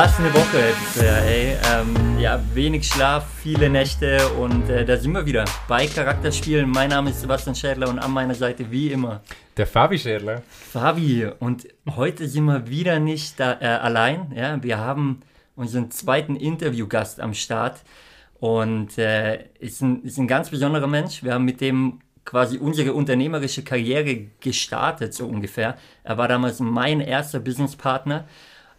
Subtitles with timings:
[0.00, 1.56] Was eine Woche bisher, ey.
[1.72, 6.70] Ähm, ja, wenig Schlaf, viele Nächte und äh, da sind wir wieder bei Charakterspielen.
[6.70, 9.22] Mein Name ist Sebastian Schädler und an meiner Seite wie immer
[9.56, 10.42] der Fabi Schädler.
[10.70, 11.66] Fabi und
[11.96, 14.32] heute sind wir wieder nicht da, äh, allein.
[14.36, 15.22] Ja, wir haben
[15.56, 17.80] unseren zweiten Interviewgast am Start
[18.38, 21.24] und äh, ist, ein, ist ein ganz besonderer Mensch.
[21.24, 25.76] Wir haben mit dem quasi unsere unternehmerische Karriere gestartet, so ungefähr.
[26.04, 28.28] Er war damals mein erster Businesspartner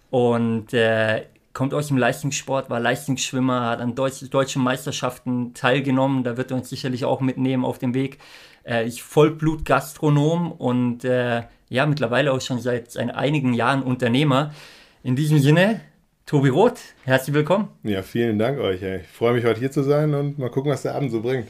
[0.09, 6.23] und äh, kommt aus dem Leistungssport, war Leistungsschwimmer, hat an Deutsch, deutschen Meisterschaften teilgenommen.
[6.23, 8.20] Da wird er uns sicherlich auch mitnehmen auf dem Weg.
[8.66, 14.54] Äh, ich Vollblut-Gastronom und äh, ja, mittlerweile auch schon seit, seit einigen Jahren Unternehmer.
[15.04, 15.82] In diesem Sinne,
[16.26, 17.70] Tobi Roth, herzlich willkommen.
[17.84, 18.82] Ja, vielen Dank euch.
[18.82, 19.02] Ey.
[19.02, 21.48] Ich freue mich heute hier zu sein und mal gucken, was der Abend so bringt.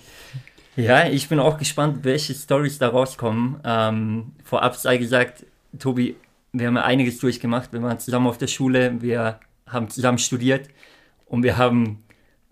[0.76, 3.60] Ja, ich bin auch gespannt, welche Stories da rauskommen.
[3.66, 5.46] Ähm, vorab sei gesagt,
[5.78, 6.16] Tobi,
[6.54, 7.74] wir haben ja einiges durchgemacht.
[7.74, 10.70] Wir waren zusammen auf der Schule, wir haben zusammen studiert
[11.26, 12.04] und wir haben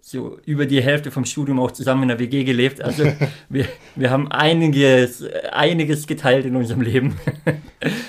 [0.10, 2.82] so über die Hälfte vom Studium auch zusammen in der WG gelebt.
[2.82, 3.04] Also
[3.50, 7.16] wir, wir haben einiges, einiges geteilt in unserem Leben.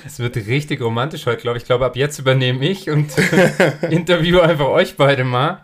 [0.06, 1.64] Es wird richtig romantisch heute, glaube ich.
[1.64, 3.10] Ich glaube, ab jetzt übernehme ich und
[3.90, 5.60] interviewe einfach euch beide mal.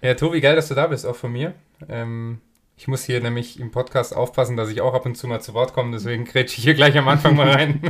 [0.00, 1.52] Ja, Tobi, geil, dass du da bist, auch von mir.
[1.88, 2.38] Ähm,
[2.76, 5.52] ich muss hier nämlich im Podcast aufpassen, dass ich auch ab und zu mal zu
[5.52, 7.80] Wort komme, deswegen grätsche ich hier gleich am Anfang mal rein.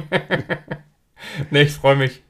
[1.50, 2.22] nee, ich freue mich.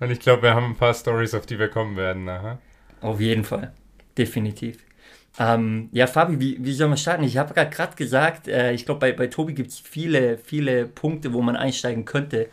[0.00, 2.58] Und ich glaube, wir haben ein paar Stories, auf die wir kommen werden nachher.
[3.00, 3.72] Auf jeden Fall.
[4.16, 4.78] Definitiv.
[5.38, 7.24] Ähm, ja, Fabi, wie, wie soll man starten?
[7.24, 11.32] Ich habe gerade gesagt, äh, ich glaube, bei, bei Tobi gibt es viele, viele Punkte,
[11.32, 12.48] wo man einsteigen könnte.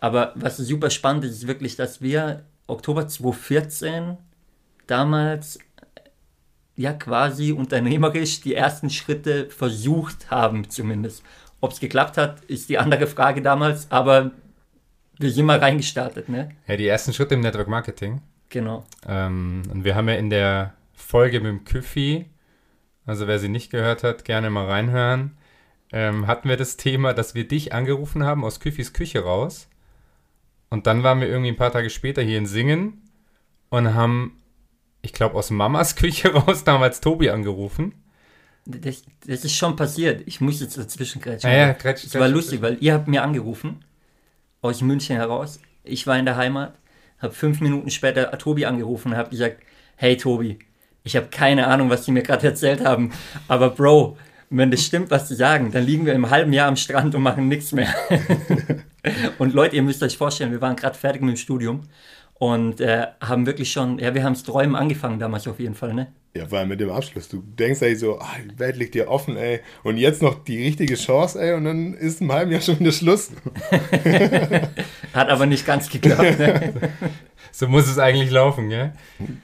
[0.00, 4.18] Aber was super spannend ist, ist wirklich, dass wir Oktober 2014
[4.86, 5.58] damals
[6.76, 11.24] ja quasi unternehmerisch die ersten Schritte versucht haben, zumindest.
[11.60, 14.30] Ob es geklappt hat, ist die andere Frage damals, aber
[15.18, 16.50] wir sind mal reingestartet, ne?
[16.66, 18.20] Ja, die ersten Schritte im Network Marketing.
[18.48, 18.84] Genau.
[19.06, 22.26] Ähm, und wir haben ja in der Folge mit dem Küffi,
[23.06, 25.36] also wer sie nicht gehört hat, gerne mal reinhören,
[25.92, 29.68] ähm, hatten wir das Thema, dass wir dich angerufen haben aus Küffis Küche raus.
[30.70, 33.02] Und dann waren wir irgendwie ein paar Tage später hier in Singen
[33.70, 34.38] und haben
[35.02, 37.94] ich glaube, aus Mamas Küche raus damals Tobi angerufen.
[38.66, 40.22] Das, das ist schon passiert.
[40.26, 41.48] Ich muss jetzt dazwischen grätschen.
[41.48, 43.82] Ah, ja, grätsch, das war lustig, weil ihr habt mir angerufen,
[44.62, 45.60] aus München heraus.
[45.84, 46.74] Ich war in der Heimat,
[47.18, 49.62] habe fünf Minuten später Tobi angerufen und habe gesagt,
[49.96, 50.58] hey Tobi,
[51.04, 53.12] ich habe keine Ahnung, was die mir gerade erzählt haben,
[53.46, 54.16] aber Bro,
[54.50, 57.22] wenn das stimmt, was sie sagen, dann liegen wir im halben Jahr am Strand und
[57.22, 57.92] machen nichts mehr.
[59.38, 61.82] und Leute, ihr müsst euch vorstellen, wir waren gerade fertig mit dem Studium
[62.38, 65.94] und äh, haben wirklich schon, ja, wir haben es träumen angefangen damals auf jeden Fall,
[65.94, 66.12] ne?
[66.36, 67.28] Ja, vor allem mit dem Abschluss.
[67.28, 69.60] Du denkst eigentlich so, ah, die Welt liegt dir offen, ey.
[69.82, 71.54] Und jetzt noch die richtige Chance, ey.
[71.54, 73.32] Und dann ist im halben Jahr schon wieder Schluss.
[75.14, 76.74] Hat aber nicht ganz geklappt, ne?
[77.50, 78.92] so muss es eigentlich laufen, gell?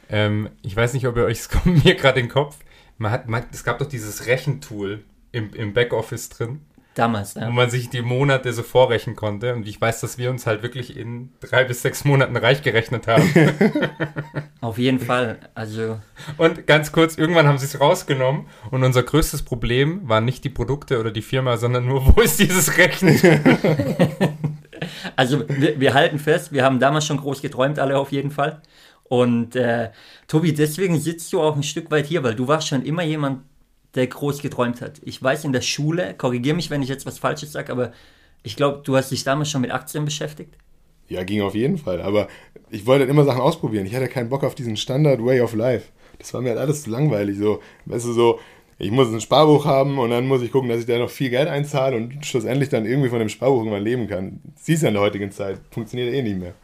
[0.08, 2.58] Ähm, ich weiß nicht, ob ihr euch, es kommt mir gerade in den Kopf.
[2.98, 6.60] Man hat, man, es gab doch dieses Rechentool im, im Backoffice drin.
[6.94, 7.48] Damals, ja.
[7.48, 9.54] Wo man sich die Monate so vorrechnen konnte.
[9.54, 13.08] Und ich weiß, dass wir uns halt wirklich in drei bis sechs Monaten reich gerechnet
[13.08, 13.32] haben.
[14.60, 15.38] Auf jeden Fall.
[15.54, 15.98] Also.
[16.38, 20.50] Und ganz kurz, irgendwann haben sie es rausgenommen und unser größtes Problem waren nicht die
[20.50, 23.20] Produkte oder die Firma, sondern nur, wo ist dieses Rechnen?
[25.16, 28.62] also wir, wir halten fest, wir haben damals schon groß geträumt, alle auf jeden Fall.
[29.02, 29.90] Und äh,
[30.28, 33.42] Tobi, deswegen sitzt du auch ein Stück weit hier, weil du warst schon immer jemand,
[33.94, 35.00] der groß geträumt hat.
[35.04, 37.92] Ich weiß in der Schule, korrigiere mich, wenn ich jetzt was Falsches sage, aber
[38.42, 40.56] ich glaube, du hast dich damals schon mit Aktien beschäftigt.
[41.08, 42.00] Ja, ging auf jeden Fall.
[42.00, 42.28] Aber
[42.70, 43.86] ich wollte halt immer Sachen ausprobieren.
[43.86, 45.88] Ich hatte keinen Bock auf diesen Standard Way of Life.
[46.18, 47.38] Das war mir halt alles zu langweilig.
[47.38, 48.40] So, weißt du, so,
[48.78, 51.30] ich muss ein Sparbuch haben und dann muss ich gucken, dass ich da noch viel
[51.30, 54.40] Geld einzahle und schlussendlich dann irgendwie von dem Sparbuch irgendwann leben kann.
[54.56, 55.60] Siehst du ja in der heutigen Zeit.
[55.70, 56.54] Funktioniert eh nicht mehr.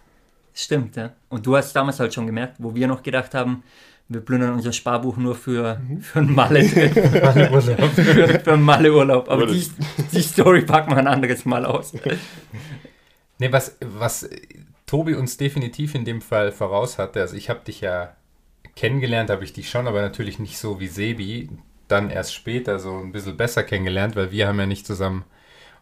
[0.54, 1.12] Stimmt, ja.
[1.28, 3.62] Und du hast damals halt schon gemerkt, wo wir noch gedacht haben,
[4.10, 6.00] wir plündern unser Sparbuch nur für, mhm.
[6.02, 6.64] für einen Malle.
[6.64, 7.90] Malle-Urlaub.
[7.92, 9.30] für, für einen Malle-Urlaub.
[9.30, 9.70] Aber die,
[10.12, 11.92] die Story packen wir ein anderes Mal aus.
[13.38, 14.28] Nee, was, was
[14.86, 18.16] Tobi uns definitiv in dem Fall voraus hatte, also ich habe dich ja
[18.74, 21.48] kennengelernt, habe ich dich schon, aber natürlich nicht so wie Sebi,
[21.86, 25.24] dann erst später so ein bisschen besser kennengelernt, weil wir haben ja nicht zusammen,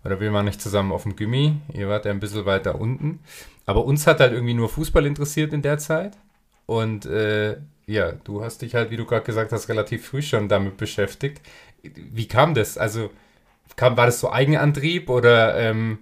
[0.04, 3.20] oder wir waren nicht zusammen auf dem Gimmi, ihr wart ja ein bisschen weiter unten.
[3.64, 6.16] Aber uns hat halt irgendwie nur Fußball interessiert in der Zeit.
[6.66, 7.56] Und äh,
[7.88, 11.40] ja, du hast dich halt, wie du gerade gesagt hast, relativ früh schon damit beschäftigt.
[11.82, 12.76] Wie kam das?
[12.76, 13.10] Also,
[13.76, 15.98] kam, war das so Eigenantrieb oder ähm,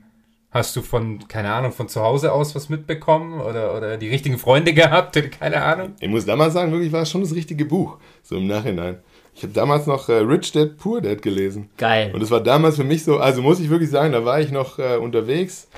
[0.51, 4.39] hast du von, keine Ahnung, von zu Hause aus was mitbekommen oder, oder die richtigen
[4.39, 5.17] Freunde gehabt?
[5.39, 5.95] Keine Ahnung.
[6.01, 8.99] Ich muss damals sagen, wirklich war es schon das richtige Buch, so im Nachhinein.
[9.37, 11.69] Ich habe damals noch äh, Rich Dad Poor Dad gelesen.
[11.77, 12.11] Geil.
[12.13, 14.51] Und es war damals für mich so, also muss ich wirklich sagen, da war ich
[14.51, 15.69] noch äh, unterwegs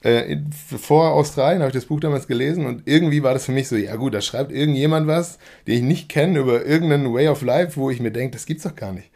[0.00, 0.38] Äh,
[0.80, 3.76] vor Australien habe ich das Buch damals gelesen und irgendwie war das für mich so,
[3.76, 7.76] ja gut, da schreibt irgendjemand was, den ich nicht kenne, über irgendeinen Way of Life,
[7.76, 9.10] wo ich mir denke, das gibt's doch gar nicht.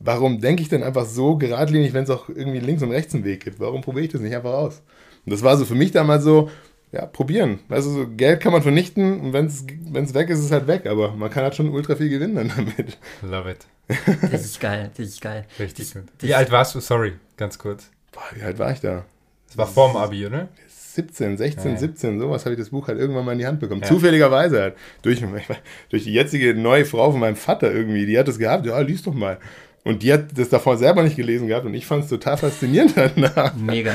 [0.00, 3.24] Warum denke ich denn einfach so geradlinig, wenn es auch irgendwie links und rechts einen
[3.24, 3.58] Weg gibt?
[3.58, 4.82] Warum probiere ich das nicht einfach aus?
[5.26, 6.48] Und das war so für mich damals so,
[6.92, 7.58] ja, probieren.
[7.68, 10.68] Weißt du, so Geld kann man vernichten und wenn es weg ist, ist es halt
[10.68, 10.86] weg.
[10.86, 12.96] Aber man kann halt schon ultra viel gewinnen dann damit.
[13.22, 13.66] Love it.
[14.30, 15.46] Das ist geil, das ist geil.
[15.58, 16.04] Richtig gut.
[16.20, 16.80] Wie alt warst du?
[16.80, 17.90] Sorry, ganz kurz.
[18.12, 19.04] Boah, wie alt war ich da?
[19.48, 20.48] Das war vorm Abi, oder?
[20.68, 21.78] 17, 16, ja.
[21.78, 23.82] 17, sowas habe ich das Buch halt irgendwann mal in die Hand bekommen.
[23.82, 23.88] Ja.
[23.88, 24.74] Zufälligerweise halt.
[25.02, 25.22] Durch,
[25.90, 28.66] durch die jetzige neue Frau von meinem Vater irgendwie, die hat das gehabt.
[28.66, 29.38] Ja, lies doch mal.
[29.84, 32.94] Und die hat das davor selber nicht gelesen gehabt und ich fand es total faszinierend
[32.96, 33.54] danach.
[33.54, 33.94] Mega.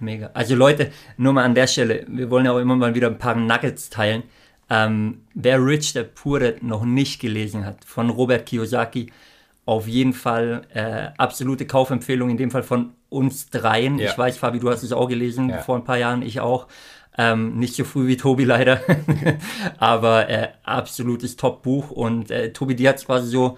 [0.00, 0.30] Mega.
[0.32, 3.18] Also Leute, nur mal an der Stelle, wir wollen ja auch immer mal wieder ein
[3.18, 4.22] paar Nuggets teilen.
[4.70, 9.10] Ähm, wer Rich der Pure noch nicht gelesen hat, von Robert Kiyosaki,
[9.66, 13.98] auf jeden Fall äh, absolute Kaufempfehlung, in dem Fall von uns dreien.
[13.98, 14.10] Ja.
[14.10, 15.58] Ich weiß, Fabi, du hast es auch gelesen ja.
[15.58, 16.66] vor ein paar Jahren, ich auch.
[17.16, 18.80] Ähm, nicht so früh wie Tobi leider,
[19.78, 23.56] aber äh, absolutes Top-Buch und äh, Tobi, die hat es quasi so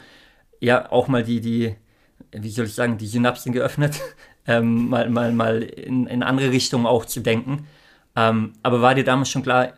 [0.60, 1.76] ja auch mal die, die,
[2.32, 4.02] wie soll ich sagen, die Synapsen geöffnet,
[4.46, 7.66] ähm, mal, mal, mal in, in andere Richtungen auch zu denken.
[8.14, 9.72] Ähm, aber war dir damals schon klar,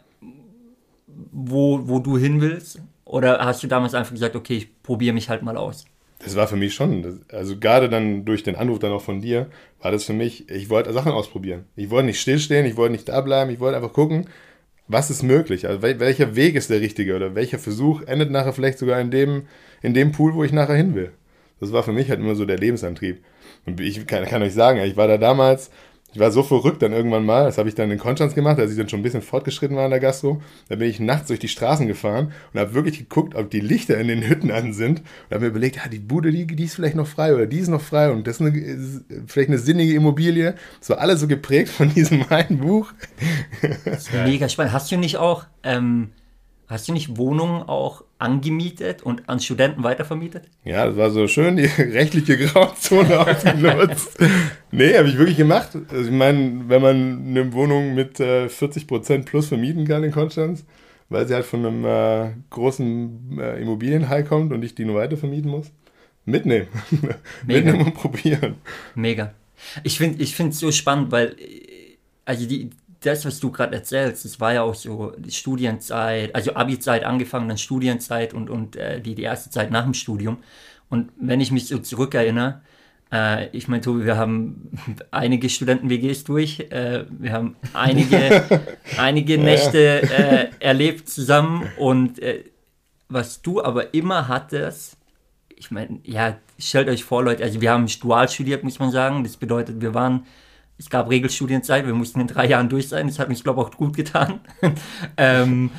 [1.07, 2.81] wo, wo du hin willst?
[3.05, 5.85] Oder hast du damals einfach gesagt, okay, ich probiere mich halt mal aus?
[6.21, 9.47] Das war für mich schon, also gerade dann durch den Anruf dann auch von dir,
[9.81, 11.67] war das für mich, ich wollte Sachen ausprobieren.
[11.77, 14.29] Ich wollte nicht stillstehen, ich wollte nicht da bleiben, ich wollte einfach gucken,
[14.89, 15.69] was ist möglich?
[15.69, 19.43] Also welcher Weg ist der richtige oder welcher Versuch endet nachher vielleicht sogar in dem,
[19.83, 21.13] in dem Pool, wo ich nachher hin will.
[21.61, 23.23] Das war für mich halt immer so der Lebensantrieb.
[23.67, 25.71] Und ich kann, kann euch sagen, ich war da damals,
[26.13, 28.71] ich war so verrückt dann irgendwann mal, das habe ich dann in Konstanz gemacht, als
[28.71, 30.41] ich dann schon ein bisschen fortgeschritten war in der Gastro.
[30.69, 33.99] Da bin ich nachts durch die Straßen gefahren und habe wirklich geguckt, ob die Lichter
[33.99, 35.01] in den Hütten an sind.
[35.01, 37.59] Und habe mir überlegt, ja, die Bude, die, die ist vielleicht noch frei oder die
[37.59, 40.55] ist noch frei und das ist, eine, ist vielleicht eine sinnige Immobilie.
[40.81, 42.91] Das war alles so geprägt von diesem einen Buch.
[44.25, 44.73] Mega spannend.
[44.73, 46.09] Hast du nicht auch, ähm,
[46.69, 50.45] hast du nicht Wohnungen auch angemietet und an Studenten weitervermietet?
[50.65, 54.19] Ja, das war so schön, die rechtliche Grauzone ausgenutzt.
[54.71, 55.71] nee, habe ich wirklich gemacht.
[55.91, 60.65] Also ich meine, wenn man eine Wohnung mit äh, 40% plus vermieten kann in Konstanz,
[61.09, 65.17] weil sie halt von einem äh, großen äh, Immobilienhai kommt und ich die nur weiter
[65.17, 65.71] vermieten muss,
[66.25, 66.69] mitnehmen.
[67.47, 68.57] mitnehmen und probieren.
[68.95, 69.33] Mega.
[69.83, 74.25] Ich finde es ich so spannend, weil äh, also die, das, was du gerade erzählst,
[74.25, 79.01] das war ja auch so die Studienzeit, also Abi-Zeit angefangen, dann Studienzeit und, und äh,
[79.01, 80.39] die, die erste Zeit nach dem Studium.
[80.89, 82.61] Und wenn ich mich so zurückerinnere,
[83.13, 84.71] äh, ich meine, Tobi, wir haben
[85.11, 88.45] einige Studenten-WGs durch, äh, wir haben einige,
[88.97, 92.45] einige Nächte äh, erlebt zusammen und äh,
[93.09, 94.97] was du aber immer hattest,
[95.57, 99.25] ich meine, ja, stellt euch vor, Leute, also wir haben dual studiert, muss man sagen,
[99.25, 100.27] das bedeutet, wir waren
[100.79, 103.09] es gab Regelstudienzeit, wir mussten in drei Jahren durch sein.
[103.09, 104.41] Das hat mich, glaube ich, auch gut getan.
[105.17, 105.71] ähm,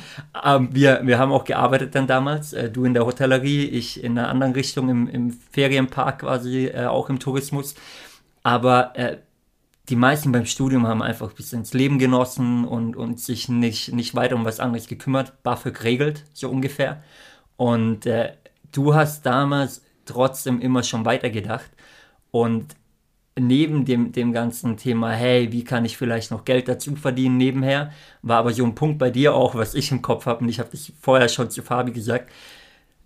[0.44, 2.52] ähm, wir, wir haben auch gearbeitet dann damals.
[2.52, 6.84] Äh, du in der Hotellerie, ich in einer anderen Richtung im, im Ferienpark quasi, äh,
[6.84, 7.74] auch im Tourismus.
[8.42, 9.16] Aber äh,
[9.88, 14.14] die meisten beim Studium haben einfach bis ins Leben genossen und, und sich nicht, nicht
[14.14, 15.42] weiter um was anderes gekümmert.
[15.42, 17.02] BAföG geregelt, so ungefähr.
[17.56, 18.34] Und äh,
[18.70, 21.70] du hast damals trotzdem immer schon weitergedacht.
[22.30, 22.76] Und
[23.38, 27.92] neben dem, dem ganzen Thema, hey, wie kann ich vielleicht noch Geld dazu verdienen nebenher,
[28.22, 30.58] war aber so ein Punkt bei dir auch, was ich im Kopf habe und ich
[30.58, 32.30] habe das vorher schon zu Fabi gesagt.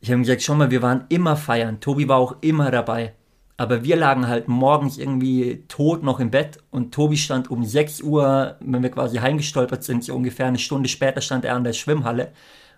[0.01, 1.81] Ich habe gesagt, schon mal, wir waren immer feiern.
[1.81, 3.15] Tobi war auch immer dabei.
[3.57, 8.03] Aber wir lagen halt morgens irgendwie tot noch im Bett und Tobi stand um 6
[8.03, 11.73] Uhr, wenn wir quasi heimgestolpert sind, so ungefähr eine Stunde später stand er an der
[11.73, 12.33] Schwimmhalle,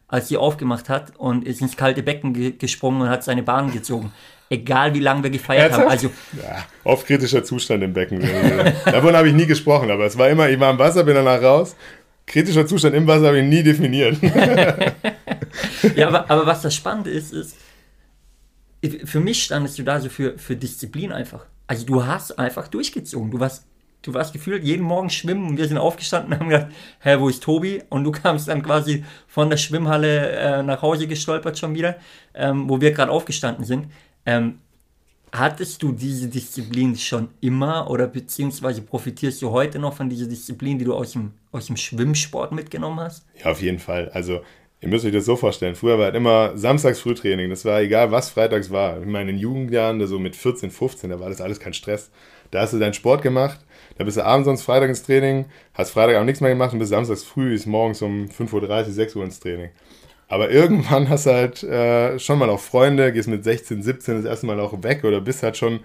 [0.07, 3.73] als sie aufgemacht hat und ist ins kalte Becken ge gesprungen und hat seine Bahn
[3.73, 4.13] gezogen
[4.51, 5.85] egal wie lange wir gefeiert Ernsthaft?
[5.85, 5.91] haben.
[5.91, 6.11] Also,
[6.43, 8.21] ja, oft kritischer Zustand im Becken.
[8.85, 11.43] Davon habe ich nie gesprochen, aber es war immer, ich war im Wasser, bin danach
[11.43, 11.77] raus.
[12.27, 14.19] Kritischer Zustand im Wasser habe ich nie definiert.
[15.97, 17.57] ja, aber, aber was das Spannende ist, ist,
[19.05, 21.47] für mich standest du da so für, für Disziplin einfach.
[21.67, 23.31] Also du hast einfach durchgezogen.
[23.31, 23.67] Du warst,
[24.03, 26.69] du warst gefühlt jeden Morgen schwimmen und wir sind aufgestanden und haben gedacht,
[27.01, 27.83] hä, wo ist Tobi?
[27.89, 31.97] Und du kamst dann quasi von der Schwimmhalle äh, nach Hause gestolpert schon wieder,
[32.35, 33.87] ähm, wo wir gerade aufgestanden sind.
[34.27, 34.59] Ähm,
[35.33, 40.79] hattest du diese Disziplin schon immer oder beziehungsweise profitierst du heute noch von dieser Disziplin,
[40.79, 43.25] die du aus dem, aus dem Schwimmsport mitgenommen hast?
[43.43, 44.11] Ja, auf jeden Fall.
[44.11, 44.41] Also
[44.81, 45.75] ihr müsst euch das so vorstellen.
[45.75, 47.51] Früher war halt immer samstags Frühtraining.
[47.51, 49.01] Das war egal, was freitags war.
[49.01, 52.11] In Jugendjahren, so mit 14, 15, da war das alles kein Stress.
[52.51, 53.59] Da hast du deinen Sport gemacht,
[53.99, 56.79] da bist du abends sonst Freitag ins Training, hast Freitag auch nichts mehr gemacht und
[56.79, 59.71] bis samstags früh ist morgens um 5.30 Uhr, 6 Uhr ins Training.
[60.29, 64.25] Aber irgendwann hast du halt äh, schon mal auch Freunde, gehst mit 16, 17 das
[64.25, 65.81] erste Mal auch weg oder bist halt schon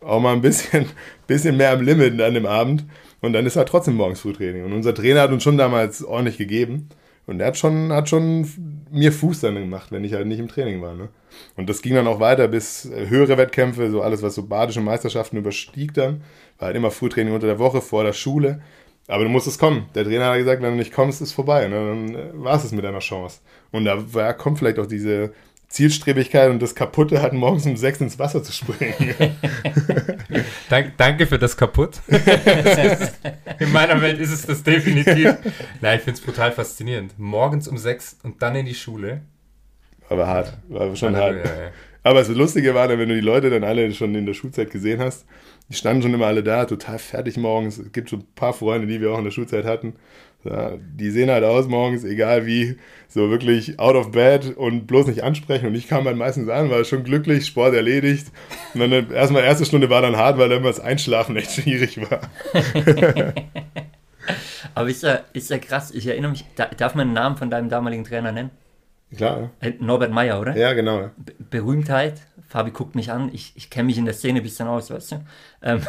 [0.00, 0.86] auch mal ein bisschen,
[1.26, 2.84] bisschen mehr am Limit an dem Abend.
[3.22, 4.64] Und dann ist halt trotzdem morgens Frühtraining.
[4.64, 6.88] Und unser Trainer hat uns schon damals ordentlich gegeben.
[7.26, 8.46] Und er hat schon, hat schon
[8.90, 10.94] mir Fuß dann gemacht, wenn ich halt nicht im Training war.
[10.94, 11.08] Ne?
[11.56, 14.80] Und das ging dann auch weiter bis äh, höhere Wettkämpfe, so alles, was so badische
[14.80, 16.22] Meisterschaften überstieg dann.
[16.58, 18.60] War halt immer Frühtraining unter der Woche vor der Schule.
[19.08, 19.88] Aber du musst es kommen.
[19.94, 21.68] Der Trainer hat gesagt, wenn du nicht kommst, ist vorbei.
[21.68, 21.74] Ne?
[21.74, 23.40] Dann äh, war es mit deiner Chance.
[23.70, 25.32] Und da war, kommt vielleicht auch diese
[25.68, 28.94] Zielstrebigkeit und das Kaputte hat, morgens um sechs ins Wasser zu springen.
[30.70, 32.00] Dank, danke für das Kaputt.
[33.58, 35.36] In meiner Welt ist es das definitiv.
[35.80, 37.18] Nein, ich finde es brutal faszinierend.
[37.18, 39.22] Morgens um sechs und dann in die Schule.
[40.08, 41.36] Aber hart, war schon hart.
[41.44, 41.70] Ja, ja.
[42.02, 44.70] Aber das Lustige war dann, wenn du die Leute dann alle schon in der Schulzeit
[44.70, 45.26] gesehen hast,
[45.68, 47.78] die standen schon immer alle da, total fertig morgens.
[47.78, 49.94] Es gibt schon ein paar Freunde, die wir auch in der Schulzeit hatten.
[50.44, 52.76] Ja, die sehen halt aus morgens, egal wie,
[53.08, 55.66] so wirklich out of bed und bloß nicht ansprechen.
[55.66, 58.28] Und ich kam halt meistens an, war schon glücklich, Sport erledigt.
[58.74, 62.20] Und dann erstmal erste Stunde war dann hart, weil dann das Einschlafen echt schwierig war.
[64.74, 66.44] Aber ist ja, ist ja krass, ich erinnere mich,
[66.76, 68.50] darf man den Namen von deinem damaligen Trainer nennen?
[69.14, 69.50] Klar.
[69.60, 70.56] Äh, Norbert Meyer, oder?
[70.56, 71.10] Ja, genau.
[71.50, 72.22] Berühmtheit.
[72.48, 73.30] Fabi guckt mich an.
[73.32, 75.16] Ich, ich kenne mich in der Szene ein bisschen aus, weißt du?
[75.62, 75.80] Ähm.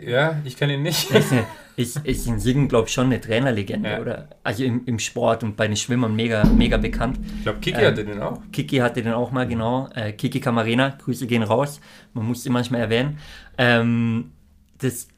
[0.06, 1.10] ja, ich kenne ihn nicht.
[1.10, 1.32] Ist,
[1.76, 4.00] ist, ist in Siegen, glaube ich, schon eine Trainerlegende, ja.
[4.00, 4.28] oder?
[4.42, 7.18] Also im, im Sport und bei den Schwimmern mega, mega bekannt.
[7.38, 8.40] Ich glaube, Kiki ähm, hatte den auch.
[8.52, 9.88] Kiki hatte den auch mal, genau.
[9.94, 11.80] Äh, Kiki Camarena, Grüße gehen raus.
[12.14, 13.18] Man muss sie manchmal erwähnen.
[13.58, 14.32] Ähm,
[14.78, 15.08] das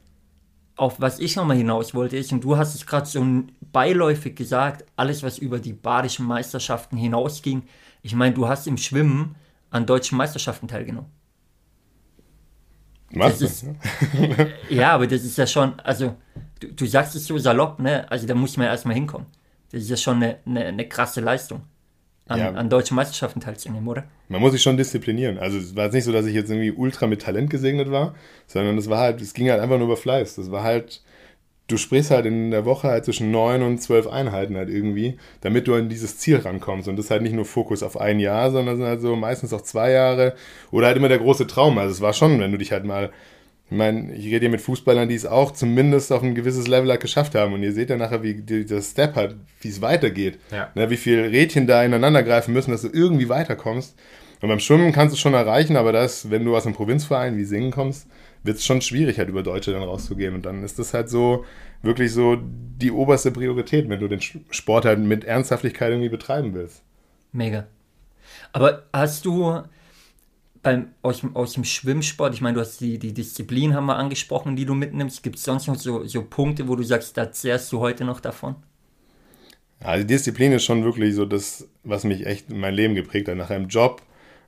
[0.77, 3.25] auf was ich nochmal hinaus wollte, ist, und du hast es gerade so
[3.73, 7.63] beiläufig gesagt, alles, was über die badischen Meisterschaften hinausging.
[8.03, 9.37] Ich meine, du hast im Schwimmen
[9.71, 11.11] an deutschen Meisterschaften teilgenommen.
[13.11, 13.41] Was?
[13.41, 13.67] Ist,
[14.69, 16.17] ja, aber das ist ja schon, also
[16.59, 18.11] du, du, sagst es so salopp, ne?
[18.11, 19.29] Also da muss man ja erstmal hinkommen.
[19.71, 21.63] Das ist ja schon eine, eine, eine krasse Leistung
[22.27, 22.51] an, ja.
[22.53, 24.05] an deutschen Meisterschaften teilzunehmen, oder?
[24.29, 25.39] Man muss sich schon disziplinieren.
[25.39, 28.15] Also es war jetzt nicht so, dass ich jetzt irgendwie ultra mit Talent gesegnet war,
[28.47, 30.37] sondern es war halt, es ging halt einfach nur über Fleiß.
[30.37, 31.03] Das war halt,
[31.69, 35.69] du sprichst halt in der Woche halt zwischen neun und zwölf Einheiten halt irgendwie, damit
[35.69, 36.89] du an dieses Ziel rankommst.
[36.89, 39.53] Und das ist halt nicht nur Fokus auf ein Jahr, sondern sind halt so meistens
[39.53, 40.35] auch zwei Jahre
[40.71, 41.77] oder halt immer der große Traum.
[41.79, 43.11] Also es war schon, wenn du dich halt mal
[43.71, 46.91] ich meine, ich rede hier mit Fußballern, die es auch zumindest auf ein gewisses Level
[46.91, 47.55] halt geschafft haben.
[47.55, 50.39] Und ihr seht ja nachher, wie dieser Step hat, wie es weitergeht.
[50.53, 50.71] Ja.
[50.75, 53.99] Ne, wie viele Rädchen da ineinander greifen müssen, dass du irgendwie weiterkommst.
[54.43, 57.39] Und beim Schwimmen kannst du es schon erreichen, aber das, wenn du aus einem Provinzverein
[57.39, 58.07] wie Singen kommst,
[58.43, 60.35] wird es schon schwierig, halt über Deutsche dann rauszugehen.
[60.35, 61.47] Und dann ist das halt so,
[61.81, 66.83] wirklich so die oberste Priorität, wenn du den Sport halt mit Ernsthaftigkeit irgendwie betreiben willst.
[67.33, 67.67] Mega.
[68.53, 69.63] Aber hast du,
[70.65, 74.57] beim, aus, aus dem Schwimmsport, ich meine, du hast die, die Disziplin haben wir angesprochen,
[74.57, 75.23] die du mitnimmst.
[75.23, 78.19] Gibt es sonst noch so, so Punkte, wo du sagst, da zehrst du heute noch
[78.19, 78.57] davon?
[79.83, 83.29] Ja, die Disziplin ist schon wirklich so das, was mich echt in mein Leben geprägt
[83.29, 83.37] hat.
[83.37, 84.03] Nach einem Job,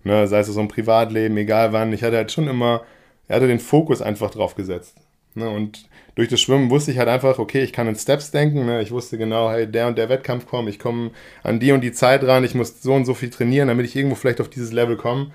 [0.04, 2.82] ne, sei es so ein Privatleben, egal wann, ich hatte halt schon immer,
[3.28, 4.96] er hatte den Fokus einfach drauf gesetzt.
[5.34, 8.64] Ne, und durch das Schwimmen wusste ich halt einfach, okay, ich kann in Steps denken.
[8.64, 11.10] Ne, ich wusste genau, hey, der und der Wettkampf kommt, ich komme
[11.42, 13.94] an die und die Zeit ran, ich muss so und so viel trainieren, damit ich
[13.94, 15.30] irgendwo vielleicht auf dieses Level komme.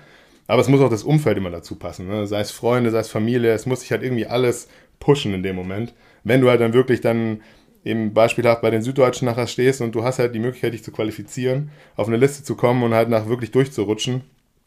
[0.46, 2.08] Aber es muss auch das Umfeld immer dazu passen.
[2.08, 2.26] Ne?
[2.26, 4.68] Sei es Freunde, sei es Familie, es muss sich halt irgendwie alles
[4.98, 5.94] pushen in dem Moment.
[6.24, 7.42] Wenn du halt dann wirklich dann
[7.84, 10.92] eben beispielhaft bei den Süddeutschen nachher stehst und du hast halt die Möglichkeit, dich zu
[10.92, 14.22] qualifizieren, auf eine Liste zu kommen und halt nach wirklich durchzurutschen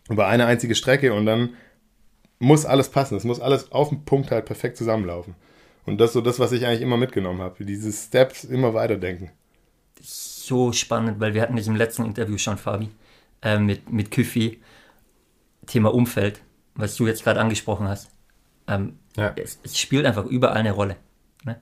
[0.09, 1.53] über eine einzige Strecke und dann
[2.39, 3.15] muss alles passen.
[3.15, 5.35] Es muss alles auf den Punkt halt perfekt zusammenlaufen.
[5.85, 7.63] Und das ist so das, was ich eigentlich immer mitgenommen habe.
[7.63, 9.31] Diese Steps immer weiterdenken.
[10.01, 12.89] So spannend, weil wir hatten das im letzten Interview schon, Fabi,
[13.41, 14.59] äh, mit, mit Küffi.
[15.65, 16.41] Thema Umfeld,
[16.75, 18.11] was du jetzt gerade angesprochen hast.
[18.67, 19.33] Ähm, ja.
[19.35, 20.97] es, es, spielt einfach überall eine Rolle.
[21.43, 21.59] Ne?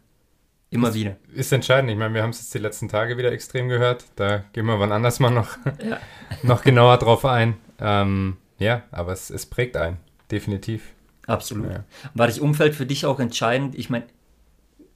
[0.69, 1.17] Immer ist, wieder.
[1.33, 1.91] Ist entscheidend.
[1.91, 4.05] Ich meine, wir haben es jetzt die letzten Tage wieder extrem gehört.
[4.15, 5.99] Da gehen wir wann anders mal noch, ja.
[6.43, 7.55] noch genauer drauf ein.
[7.79, 9.97] Ähm, ja, aber es, es prägt ein.
[10.31, 10.93] Definitiv.
[11.27, 11.71] Absolut.
[11.71, 11.83] Ja.
[12.13, 13.75] War das Umfeld für dich auch entscheidend?
[13.75, 14.05] Ich meine,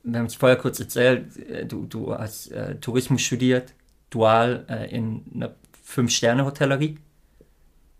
[0.04, 3.74] wir haben es vorher kurz erzählt, äh, du, du hast äh, Tourismus studiert,
[4.10, 6.98] dual äh, in einer Fünf-Sterne-Hotellerie.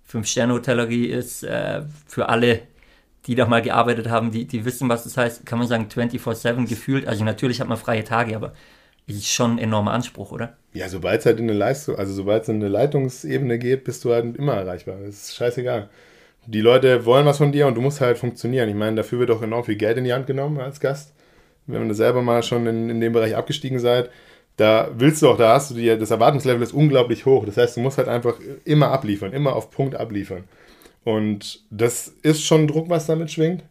[0.08, 2.62] Fünf-Sterne-Hotellerie ist äh, für alle,
[3.26, 6.68] die da mal gearbeitet haben, die, die wissen, was das heißt, kann man sagen, 24-7
[6.68, 7.08] gefühlt.
[7.08, 8.54] Also natürlich hat man freie Tage, aber
[9.06, 10.58] ist schon ein enormer Anspruch, oder?
[10.74, 14.04] Ja, sobald es halt in eine Leistung, also sobald es in eine Leitungsebene geht, bist
[14.04, 14.98] du halt immer erreichbar.
[15.06, 15.90] Das ist scheißegal.
[16.46, 18.70] Die Leute wollen was von dir und du musst halt funktionieren.
[18.70, 21.14] Ich meine, dafür wird auch enorm viel Geld in die Hand genommen als Gast.
[21.66, 24.10] Wenn man selber mal schon in, in dem Bereich abgestiegen seid,
[24.58, 27.46] da willst du auch, da hast du dir, das Erwartungslevel ist unglaublich hoch.
[27.46, 28.36] Das heißt, du musst halt einfach
[28.66, 30.44] immer abliefern, immer auf Punkt abliefern.
[31.04, 33.64] Und das ist schon Druck, was damit schwingt.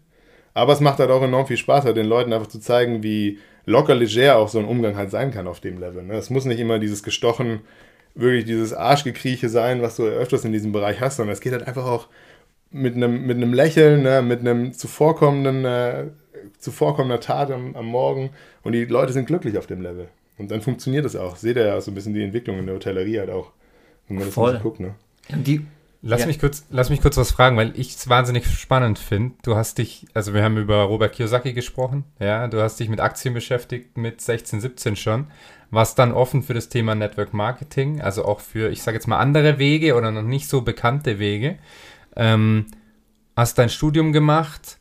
[0.55, 3.39] Aber es macht halt auch enorm viel Spaß, halt den Leuten einfach zu zeigen, wie
[3.67, 6.03] locker leger auch so ein Umgang halt sein kann auf dem Level.
[6.03, 6.15] Ne?
[6.15, 7.61] Es muss nicht immer dieses gestochen,
[8.15, 11.67] wirklich dieses Arschgekrieche sein, was du öfters in diesem Bereich hast, sondern es geht halt
[11.67, 12.09] einfach auch
[12.71, 14.23] mit einem, mit einem Lächeln, ne?
[14.23, 16.05] mit einem zuvorkommenden äh,
[16.59, 18.31] zuvorkommender Tat am, am Morgen
[18.63, 20.09] und die Leute sind glücklich auf dem Level.
[20.39, 21.37] Und dann funktioniert das auch.
[21.37, 23.53] Seht ihr ja so ein bisschen die Entwicklung in der Hotellerie halt auch.
[24.09, 24.53] Wenn man das Voll.
[24.55, 24.95] so guckt, ne?
[25.31, 25.67] Die,
[26.03, 26.27] Lass, Ja.
[26.29, 29.35] mich kurz, lass mich kurz was fragen, weil ich es wahnsinnig spannend finde.
[29.43, 33.01] Du hast dich, also wir haben über Robert Kiyosaki gesprochen, ja, du hast dich mit
[33.01, 35.27] Aktien beschäftigt mit 16, 17 schon.
[35.71, 39.19] Warst dann offen für das Thema Network Marketing, also auch für, ich sage jetzt mal,
[39.19, 41.59] andere Wege oder noch nicht so bekannte Wege.
[42.15, 42.67] Ähm,
[43.35, 44.79] hast dein Studium gemacht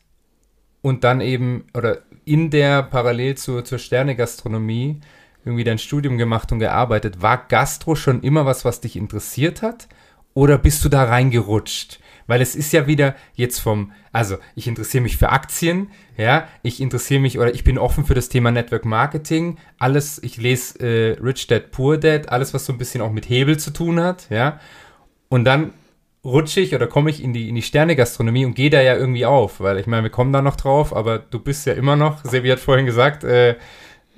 [0.80, 5.00] und dann eben, oder in der parallel zur, zur Sternegastronomie
[5.46, 7.22] irgendwie dein Studium gemacht und gearbeitet.
[7.22, 9.88] War Gastro schon immer was, was dich interessiert hat?
[10.34, 12.00] Oder bist du da reingerutscht?
[12.26, 16.80] Weil es ist ja wieder jetzt vom, also ich interessiere mich für Aktien, ja, ich
[16.80, 21.22] interessiere mich oder ich bin offen für das Thema Network Marketing, alles, ich lese äh,
[21.22, 24.28] Rich Dad Poor Dad, alles, was so ein bisschen auch mit Hebel zu tun hat,
[24.28, 24.58] ja.
[25.28, 25.72] Und dann
[26.24, 29.24] rutsche ich oder komme ich in die, in die Sternegastronomie und gehe da ja irgendwie
[29.24, 32.24] auf, weil ich meine, wir kommen da noch drauf, aber du bist ja immer noch,
[32.24, 33.54] Sebi hat vorhin gesagt, äh,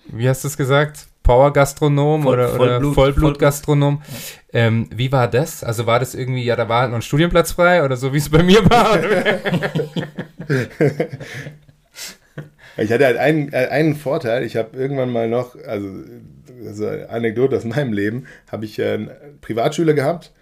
[0.06, 1.08] wie hast du es gesagt?
[1.28, 4.02] Power-Gastronom Voll- oder, oder Vollblut- Vollblut-Gastronom.
[4.52, 5.62] Ähm, wie war das?
[5.62, 8.18] Also war das irgendwie, ja, da war halt noch ein Studienplatz frei oder so, wie
[8.18, 8.98] es bei mir war?
[12.80, 14.44] Ich hatte halt einen, äh, einen Vorteil.
[14.44, 15.88] Ich habe irgendwann mal noch, also,
[16.64, 20.32] also eine Anekdote aus meinem Leben, habe ich äh, einen Privatschüler gehabt,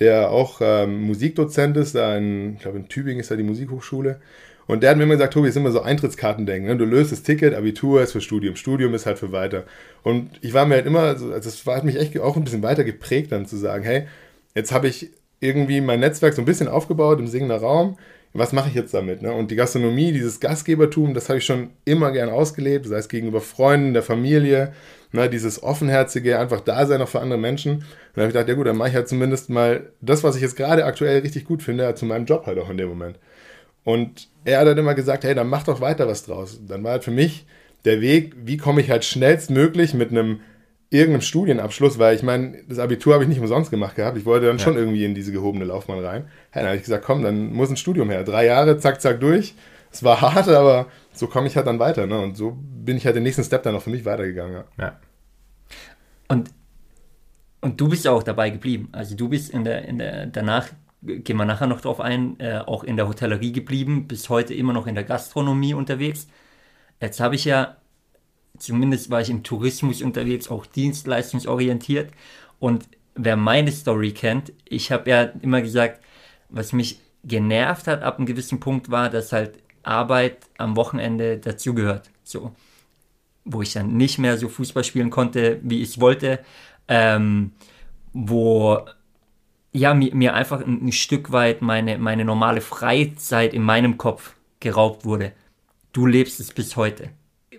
[0.00, 4.20] der auch ähm, Musikdozent ist, da in, ich glaube in Tübingen ist da die Musikhochschule.
[4.66, 6.70] Und der hat mir immer gesagt, Tobi, ist immer so Eintrittskartendenken.
[6.70, 6.76] Ne?
[6.76, 9.64] Du löst das Ticket, Abitur ist für Studium, Studium ist halt für weiter.
[10.02, 12.62] Und ich war mir halt immer, so, also war, hat mich echt auch ein bisschen
[12.62, 14.06] weiter geprägt, dann zu sagen, hey,
[14.54, 17.98] jetzt habe ich irgendwie mein Netzwerk so ein bisschen aufgebaut im singenden Raum.
[18.36, 19.22] Was mache ich jetzt damit?
[19.22, 19.32] Ne?
[19.32, 23.40] Und die Gastronomie, dieses Gastgebertum, das habe ich schon immer gern ausgelebt, sei es gegenüber
[23.40, 24.72] Freunden, der Familie,
[25.12, 25.28] ne?
[25.30, 27.74] dieses offenherzige, einfach da sein auch für andere Menschen.
[27.74, 30.34] Und dann habe ich gedacht, ja gut, dann mache ich halt zumindest mal das, was
[30.34, 32.88] ich jetzt gerade aktuell richtig gut finde, halt zu meinem Job halt auch in dem
[32.88, 33.18] Moment.
[33.84, 36.60] Und er hat dann immer gesagt, hey, dann mach doch weiter was draus.
[36.66, 37.46] Dann war halt für mich
[37.84, 40.40] der Weg, wie komme ich halt schnellstmöglich mit einem
[40.90, 44.16] irgendeinem Studienabschluss, weil ich meine, das Abitur habe ich nicht umsonst gemacht gehabt.
[44.16, 46.22] Ich wollte dann schon irgendwie in diese gehobene Laufbahn rein.
[46.54, 48.22] Ja, dann habe ich gesagt, komm, dann muss ein Studium her.
[48.22, 49.54] Drei Jahre, zack, zack, durch.
[49.90, 52.06] Es war hart, aber so komme ich halt dann weiter.
[52.06, 52.20] Ne?
[52.20, 54.54] Und so bin ich halt den nächsten Step dann auch für mich weitergegangen.
[54.54, 54.64] Ja.
[54.78, 55.00] ja.
[56.28, 56.50] Und,
[57.60, 58.88] und du bist ja auch dabei geblieben.
[58.92, 60.68] Also du bist in der, in der, danach,
[61.04, 64.72] gehen wir nachher noch drauf ein, äh, auch in der Hotellerie geblieben, bis heute immer
[64.72, 66.28] noch in der Gastronomie unterwegs.
[67.00, 67.76] Jetzt habe ich ja,
[68.58, 72.12] zumindest war ich im Tourismus unterwegs, auch dienstleistungsorientiert.
[72.58, 76.02] Und wer meine Story kennt, ich habe ja immer gesagt,
[76.48, 82.10] was mich genervt hat ab einem gewissen Punkt war, dass halt Arbeit am Wochenende dazugehört.
[82.22, 82.52] So
[83.44, 86.40] wo ich dann nicht mehr so Fußball spielen konnte, wie ich wollte,
[86.88, 87.52] ähm,
[88.12, 88.80] wo
[89.74, 94.34] ja, mir, mir einfach ein, ein Stück weit meine, meine normale Freizeit in meinem Kopf
[94.60, 95.32] geraubt wurde.
[95.92, 97.10] Du lebst es bis heute.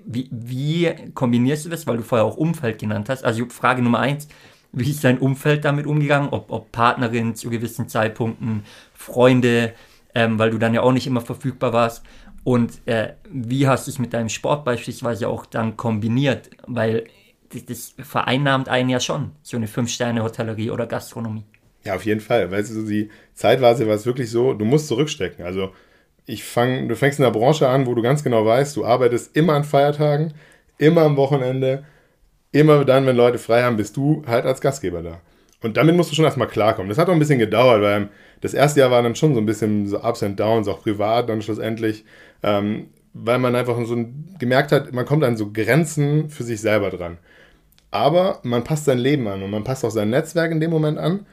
[0.06, 3.24] Wie, wie kombinierst du das, weil du vorher auch Umfeld genannt hast?
[3.24, 4.28] Also Frage Nummer eins,
[4.72, 6.30] wie ist dein Umfeld damit umgegangen?
[6.30, 9.74] Ob, ob Partnerin zu gewissen Zeitpunkten, Freunde,
[10.14, 12.04] ähm, weil du dann ja auch nicht immer verfügbar warst.
[12.44, 16.50] Und äh, wie hast du es mit deinem Sport beispielsweise auch dann kombiniert?
[16.66, 17.06] Weil
[17.50, 21.46] das, das vereinnahmt einen ja schon, so eine Fünf-Sterne-Hotellerie oder Gastronomie.
[21.86, 22.52] Ja, auf jeden Fall.
[22.52, 25.46] Weißt du, die Zeitweise war es wirklich so, du musst zurückstecken.
[25.46, 25.72] Also
[26.26, 29.36] ich fang, du fängst in einer Branche an, wo du ganz genau weißt, du arbeitest
[29.36, 30.34] immer an Feiertagen,
[30.80, 31.86] immer am Wochenende,
[32.52, 35.22] immer dann, wenn Leute frei haben, bist du halt als Gastgeber da.
[35.62, 36.90] Und damit musst du schon erstmal klarkommen.
[36.90, 38.10] Das hat auch ein bisschen gedauert, weil
[38.42, 41.30] das erste Jahr war dann schon so ein bisschen so Ups and Downs, auch privat
[41.30, 42.04] dann schlussendlich,
[42.44, 44.06] ähm, weil man einfach so
[44.40, 47.18] gemerkt hat, man kommt an so Grenzen für sich selber dran.
[47.92, 50.98] Aber man passt sein Leben an und man passt auch sein Netzwerk in dem Moment
[50.98, 51.26] an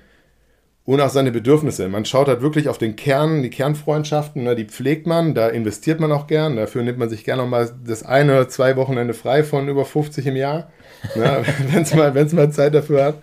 [0.84, 1.88] und auch seine Bedürfnisse.
[1.88, 6.00] Man schaut halt wirklich auf den Kern, die Kernfreundschaften, ne, die pflegt man, da investiert
[6.00, 6.56] man auch gern.
[6.56, 10.26] Dafür nimmt man sich gerne nochmal das eine oder zwei Wochenende frei von über 50
[10.26, 10.70] im Jahr,
[11.14, 13.18] ne, wenn es mal, mal Zeit dafür hat.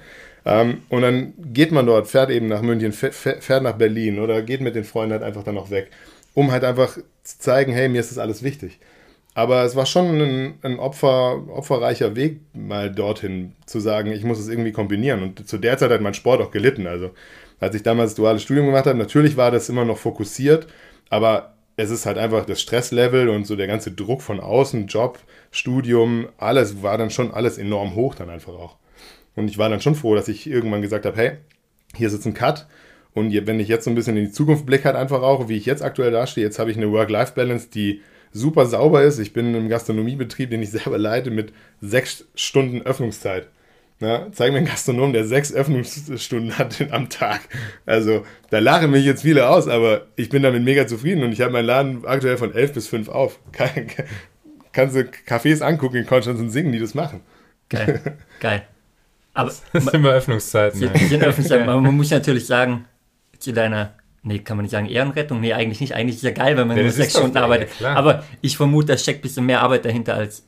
[0.45, 4.61] Ähm, und dann geht man dort, fährt eben nach München, fährt nach Berlin oder geht
[4.61, 5.89] mit den Freunden halt einfach dann noch weg,
[6.33, 8.79] um halt einfach zu zeigen, hey, mir ist das alles wichtig.
[9.39, 14.37] Aber es war schon ein, ein Opfer, opferreicher Weg, mal dorthin zu sagen, ich muss
[14.37, 15.23] es irgendwie kombinieren.
[15.23, 16.87] Und zu der Zeit hat mein Sport auch gelitten.
[16.87, 17.11] Also,
[17.61, 20.67] als ich damals das duales Studium gemacht habe, natürlich war das immer noch fokussiert,
[21.09, 25.19] aber es ist halt einfach das Stresslevel und so der ganze Druck von außen, Job,
[25.51, 28.75] Studium, alles war dann schon alles enorm hoch dann einfach auch.
[29.37, 31.31] Und ich war dann schon froh, dass ich irgendwann gesagt habe, hey,
[31.95, 32.67] hier ist jetzt ein Cut.
[33.13, 35.55] Und wenn ich jetzt so ein bisschen in die Zukunft blicke, halt einfach auch, wie
[35.55, 39.19] ich jetzt aktuell dastehe, jetzt habe ich eine Work-Life-Balance, die super sauber ist.
[39.19, 43.47] Ich bin im Gastronomiebetrieb, den ich selber leite, mit sechs Stunden Öffnungszeit.
[44.01, 47.41] Na, zeig mir einen Gastronom, der sechs Öffnungsstunden hat am Tag.
[47.85, 51.41] Also, da lachen mich jetzt viele aus, aber ich bin damit mega zufrieden und ich
[51.41, 53.39] habe meinen Laden aktuell von elf bis fünf auf.
[53.51, 53.87] Kein,
[54.71, 57.19] kannst du Cafés angucken in Konstanz und singen, die das machen.
[57.67, 58.63] Geil, geil.
[59.33, 60.81] Aber Das sind immer Öffnungszeiten.
[60.81, 60.97] ja.
[60.97, 62.85] sind Öffnungszeiten, aber man muss natürlich sagen,
[63.37, 65.39] zu deiner, nee, kann man nicht sagen Ehrenrettung?
[65.41, 65.95] Nee, eigentlich nicht.
[65.95, 67.69] Eigentlich ist ja geil, wenn man Ja, nur sechs Stunden arbeitet.
[67.79, 67.93] ja.
[67.93, 70.43] Aber ich vermute, da steckt ein bisschen mehr Arbeit dahinter als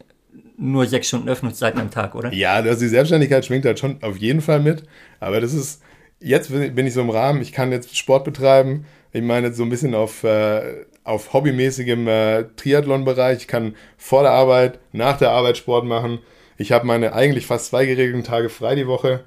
[0.57, 2.31] nur sechs Stunden Öffnungszeiten am Tag, oder?
[2.34, 4.84] Ja, also die Selbstständigkeit schwingt halt schon auf jeden Fall mit.
[5.19, 5.81] Aber das ist,
[6.19, 8.86] jetzt bin bin ich so im Rahmen, ich kann jetzt Sport betreiben.
[9.12, 13.39] Ich meine, jetzt so ein bisschen auf, äh, auf hobbymäßigem äh, Triathlon-Bereich.
[13.39, 16.19] Ich kann vor der Arbeit, nach der Arbeit Sport machen.
[16.57, 19.23] Ich habe meine eigentlich fast zwei geregelten Tage frei die Woche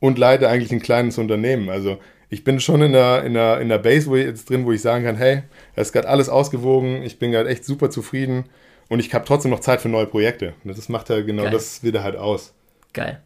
[0.00, 1.68] und leite eigentlich ein kleines Unternehmen.
[1.68, 1.98] Also
[2.32, 4.72] ich bin schon in der, in der, in der Base wo ich jetzt drin, wo
[4.72, 5.42] ich sagen kann, hey,
[5.76, 8.44] es ist gerade alles ausgewogen, ich bin gerade echt super zufrieden
[8.88, 10.54] und ich habe trotzdem noch Zeit für neue Projekte.
[10.64, 11.52] Und Das macht halt genau Geil.
[11.52, 12.54] das wieder halt aus.
[12.94, 13.20] Geil.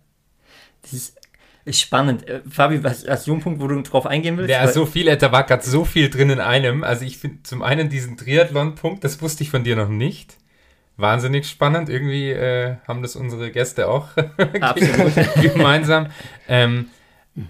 [0.82, 1.18] Das ist,
[1.64, 2.28] ist spannend.
[2.28, 4.50] Äh, Fabi, was hast du einen Punkt, wo du drauf eingehen willst?
[4.50, 6.82] Ja, Weil- so viel, da war gerade so viel drin in einem.
[6.84, 10.36] Also ich finde zum einen diesen Triathlon-Punkt, das wusste ich von dir noch nicht.
[10.96, 11.88] Wahnsinnig spannend.
[11.90, 14.08] Irgendwie äh, haben das unsere Gäste auch
[14.60, 15.12] Absolut.
[15.42, 16.08] gemeinsam.
[16.48, 16.86] Ähm,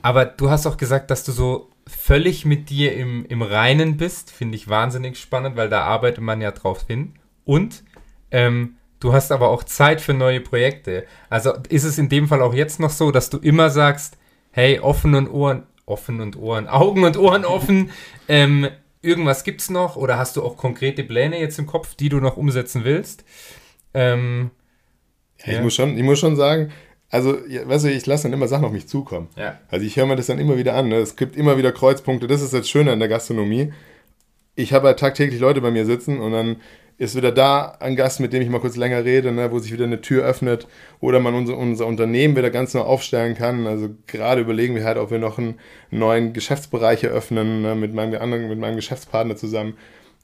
[0.02, 4.30] aber du hast auch gesagt, dass du so völlig mit dir im, im Reinen bist.
[4.30, 7.14] Finde ich wahnsinnig spannend, weil da arbeitet man ja drauf hin.
[7.44, 7.84] Und
[8.30, 11.06] ähm, du hast aber auch Zeit für neue Projekte.
[11.30, 14.18] Also ist es in dem Fall auch jetzt noch so, dass du immer sagst,
[14.50, 17.90] hey, offen und Ohren, offen und Ohren, Augen und Ohren offen,
[18.26, 18.68] ähm,
[19.02, 22.36] irgendwas gibt's noch oder hast du auch konkrete Pläne jetzt im Kopf, die du noch
[22.36, 23.24] umsetzen willst?
[23.94, 24.50] Ähm,
[25.44, 25.58] Ja, Ja.
[25.58, 26.72] Ich, muss schon, ich muss schon sagen,
[27.10, 29.28] also, weißt du, ich lasse dann immer Sachen auf mich zukommen.
[29.36, 29.58] ja.
[29.68, 30.88] Also ich höre mir das dann immer wieder an.
[30.88, 30.96] Ne?
[30.96, 32.26] Es gibt immer wieder Kreuzpunkte.
[32.26, 33.72] Das ist das Schöne an der Gastronomie.
[34.56, 36.56] Ich habe halt tagtäglich Leute bei mir sitzen und dann
[36.98, 39.72] ist wieder da ein Gast, mit dem ich mal kurz länger rede, ne, wo sich
[39.72, 40.66] wieder eine Tür öffnet
[41.00, 43.66] oder man unser, unser Unternehmen wieder ganz neu aufstellen kann.
[43.66, 45.58] Also gerade überlegen wir halt, ob wir noch einen
[45.90, 49.76] neuen Geschäftsbereich eröffnen ne, mit, meinem anderen, mit meinem Geschäftspartner zusammen.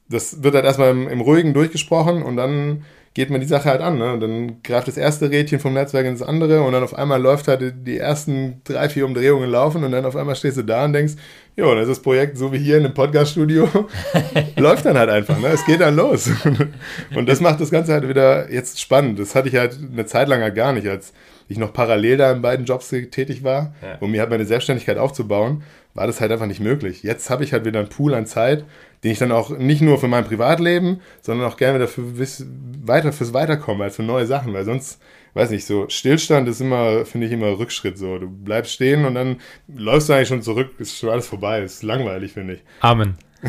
[0.08, 3.80] Das wird halt erstmal im, im Ruhigen durchgesprochen und dann geht man die Sache halt
[3.82, 3.98] an.
[3.98, 4.12] Ne?
[4.14, 7.48] Und dann greift das erste Rädchen vom Netzwerk ins andere und dann auf einmal läuft
[7.48, 10.92] halt die, ersten drei, vier Umdrehungen laufen und dann auf einmal stehst du da und
[10.94, 11.14] denkst,
[11.56, 13.68] jo, das ist das Projekt so wie hier in dem Podcaststudio,
[14.56, 15.38] läuft dann halt einfach.
[15.38, 15.48] Ne?
[15.48, 16.30] Es geht dann los.
[17.14, 19.18] und das macht das Ganze halt wieder jetzt spannend.
[19.18, 21.12] Das hatte ich halt eine Zeit lang halt gar nicht, als
[21.48, 23.98] ich noch parallel da in beiden Jobs tätig war, Ja.
[24.00, 27.02] um mir halt meine Selbstständigkeit aufzubauen, war das halt einfach nicht möglich.
[27.02, 28.64] Jetzt habe ich halt wieder einen Pool an Zeit,
[29.02, 32.46] den ich dann auch nicht nur für mein Privatleben, sondern auch gerne wieder für bis,
[32.84, 35.00] weiter fürs Weiterkommen, halt für neue Sachen, weil sonst,
[35.34, 38.18] weiß nicht, so Stillstand ist immer, finde ich, immer Rückschritt so.
[38.18, 39.40] Du bleibst stehen und dann
[39.74, 42.60] läufst du eigentlich schon zurück, ist schon alles vorbei, ist langweilig, finde ich.
[42.80, 43.16] Amen.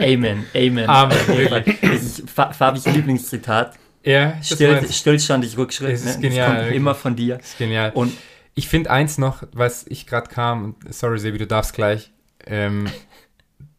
[0.00, 0.88] Amen, Amen.
[0.88, 1.16] Amen.
[1.82, 3.74] Das Fabis Lieblingszitat.
[4.04, 5.92] Ja, das Still, Stillstand ist Rückschritt.
[5.92, 6.28] Es ist ne?
[6.28, 7.38] genial, Das kommt immer von dir.
[7.38, 7.92] ist genial.
[7.94, 8.12] Und
[8.54, 12.10] Ich finde eins noch, was ich gerade kam, und sorry Sebi, du darfst gleich.
[12.46, 12.88] Ähm,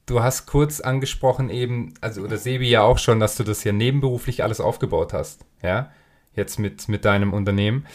[0.06, 3.72] du hast kurz angesprochen eben, also oder Sebi ja auch schon, dass du das ja
[3.72, 5.92] nebenberuflich alles aufgebaut hast, ja,
[6.36, 7.86] jetzt mit, mit deinem Unternehmen.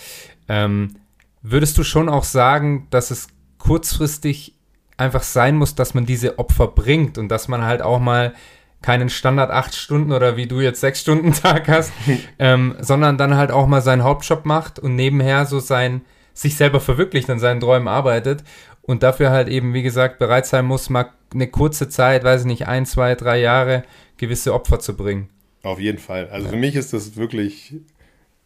[0.49, 0.97] Ähm,
[1.43, 4.55] würdest du schon auch sagen, dass es kurzfristig
[4.97, 8.35] einfach sein muss, dass man diese Opfer bringt und dass man halt auch mal
[8.81, 11.93] keinen Standard acht Stunden oder wie du jetzt sechs Stunden Tag hast,
[12.39, 16.03] ähm, sondern dann halt auch mal seinen Hauptjob macht und nebenher so sein,
[16.35, 18.45] sich selber verwirklicht, an seinen Träumen arbeitet
[18.83, 22.47] und dafür halt eben, wie gesagt, bereit sein muss, mal eine kurze Zeit, weiß ich
[22.47, 23.85] nicht, ein, zwei, drei Jahre
[24.17, 25.29] gewisse Opfer zu bringen.
[25.63, 26.29] Auf jeden Fall.
[26.31, 27.75] Also für mich ist das wirklich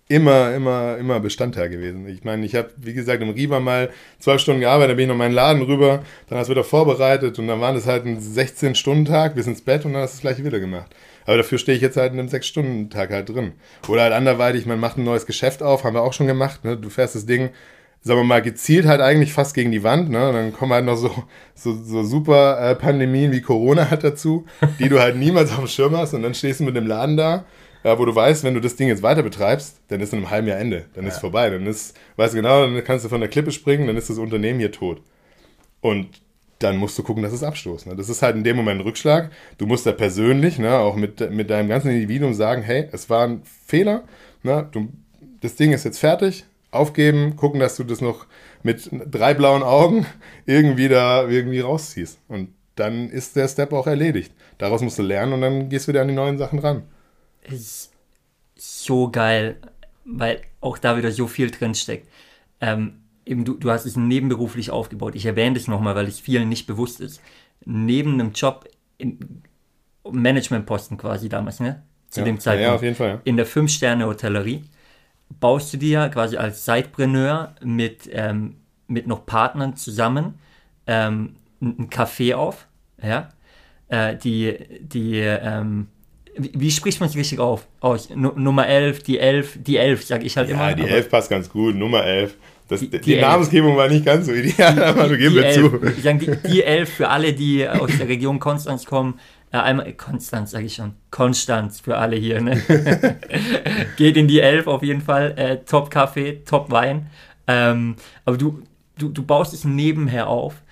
[0.08, 2.06] immer, immer, immer Bestandteil gewesen.
[2.08, 5.08] Ich meine, ich habe, wie gesagt, im Riva mal zwölf Stunden gearbeitet, dann bin ich
[5.08, 8.04] noch in meinen Laden rüber, dann hast du wieder vorbereitet und dann waren das halt
[8.04, 10.94] ein 16-Stunden-Tag bis ins Bett und dann hast du das gleiche wieder gemacht.
[11.24, 13.52] Aber dafür stehe ich jetzt halt in einem 6-Stunden-Tag halt drin.
[13.88, 16.64] Oder halt anderweitig, man macht ein neues Geschäft auf, haben wir auch schon gemacht.
[16.64, 16.76] Ne?
[16.76, 17.50] Du fährst das Ding,
[18.02, 20.10] sagen wir mal, gezielt halt eigentlich fast gegen die Wand.
[20.10, 20.28] Ne?
[20.28, 21.10] Und dann kommen halt noch so,
[21.54, 24.44] so, so super äh, Pandemien wie Corona halt dazu,
[24.78, 26.12] die du halt niemals auf dem Schirm hast.
[26.14, 27.44] Und dann stehst du mit dem Laden da,
[27.84, 30.30] ja, wo du weißt, wenn du das Ding jetzt weiter betreibst, dann ist in einem
[30.30, 30.86] halben Jahr Ende.
[30.94, 31.20] Dann ist Ja.
[31.20, 31.50] vorbei.
[31.50, 34.18] Dann ist, weißt du genau, dann kannst du von der Klippe springen, dann ist das
[34.18, 35.00] Unternehmen hier tot.
[35.80, 36.08] Und
[36.60, 37.88] dann musst du gucken, dass es abstoßt.
[37.88, 37.96] Ne?
[37.96, 39.30] Das ist halt in dem Moment ein Rückschlag.
[39.58, 43.26] Du musst da persönlich, ne, auch mit, mit deinem ganzen Individuum sagen, hey, es war
[43.26, 44.04] ein Fehler,
[44.44, 44.68] ne?
[44.70, 44.88] du,
[45.40, 48.26] das Ding ist jetzt fertig, aufgeben, gucken, dass du das noch
[48.64, 50.06] mit drei blauen Augen
[50.46, 52.18] irgendwie da irgendwie rausziehst.
[52.28, 54.32] Und dann ist der Step auch erledigt.
[54.58, 56.82] Daraus musst du lernen und dann gehst du wieder an die neuen Sachen ran.
[57.42, 57.92] ist
[58.56, 59.56] so geil,
[60.04, 62.08] weil auch da wieder so viel drin steckt.
[62.60, 65.14] Ähm, eben du, du hast es nebenberuflich aufgebaut.
[65.14, 67.20] Ich erwähne das nochmal, weil es vielen nicht bewusst ist.
[67.64, 69.42] Neben einem Job, in
[70.10, 71.82] Managementposten quasi damals, ne?
[72.08, 72.26] Zu ja.
[72.26, 72.68] dem Zeitpunkt.
[72.68, 73.08] Ja, auf jeden Fall.
[73.08, 73.20] Ja.
[73.24, 74.64] in der Fünf-Sterne-Hotellerie
[75.40, 78.56] baust du dir quasi als Sidepreneur mit, ähm,
[78.88, 80.34] mit noch Partnern zusammen
[80.86, 82.66] ähm, ein Café auf,
[83.02, 83.30] ja,
[83.88, 85.88] äh, die, die ähm,
[86.36, 87.66] wie, wie spricht man es richtig auf?
[87.80, 88.08] aus?
[88.10, 90.70] Nu- Nummer 11, die 11, die 11, sage ich halt immer.
[90.70, 92.34] Ja, die aber 11 passt ganz gut, Nummer 11.
[92.68, 93.22] Das, die, die Elf.
[93.22, 95.86] Namensgebung war nicht ganz so ideal, aber du Die wir elf, zu.
[95.86, 99.18] ich sag, die, die elf für alle, die aus der Region Konstanz kommen.
[99.52, 100.94] Äh, einmal Konstanz, sage ich schon.
[101.10, 102.40] Konstanz für alle hier.
[102.40, 102.56] Ne?
[103.96, 105.34] Geht in die elf auf jeden Fall.
[105.36, 107.10] Äh, top Kaffee, top Wein.
[107.46, 108.62] Ähm, aber du,
[108.98, 110.62] du, du baust es nebenher auf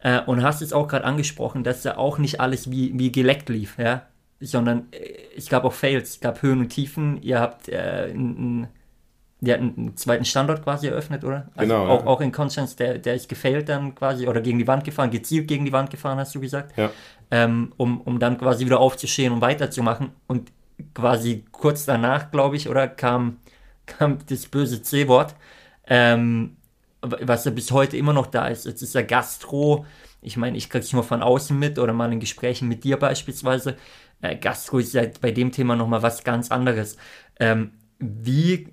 [0.00, 3.48] äh, und hast es auch gerade angesprochen, dass da auch nicht alles wie, wie geleckt
[3.48, 4.06] lief, ja.
[4.40, 7.20] Sondern äh, es gab auch Fails, es gab Höhen und Tiefen.
[7.22, 8.77] Ihr habt äh, ein, die
[9.46, 11.48] hatten einen zweiten Standort quasi eröffnet, oder?
[11.54, 12.06] Also Genau, Auch, ja.
[12.06, 15.46] auch in Konstanz, der, der ist gefailt dann quasi oder gegen die Wand gefahren, gezielt
[15.46, 16.76] gegen die Wand gefahren, hast du gesagt.
[16.76, 16.90] Ja.
[17.30, 20.10] Ähm, um, um dann quasi wieder aufzustehen und weiterzumachen.
[20.26, 20.50] Und
[20.94, 23.38] quasi kurz danach, glaube ich, oder kam,
[23.86, 25.34] kam das böse C-Wort,
[25.86, 26.56] ähm,
[27.00, 28.66] was ja bis heute immer noch da ist.
[28.66, 29.84] Jetzt ist ja Gastro,
[30.20, 32.96] ich meine, ich kriege es nur von außen mit oder mal in Gesprächen mit dir
[32.96, 33.76] beispielsweise.
[34.20, 36.96] Äh, Gastro ist ja bei dem Thema nochmal was ganz anderes.
[37.38, 37.70] Ähm,
[38.00, 38.68] wie,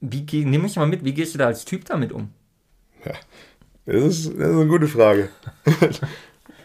[0.00, 2.30] wie geh- nimm mich mal mit, wie gehst du da als Typ damit um?
[3.86, 5.28] Das ist, das ist eine gute Frage.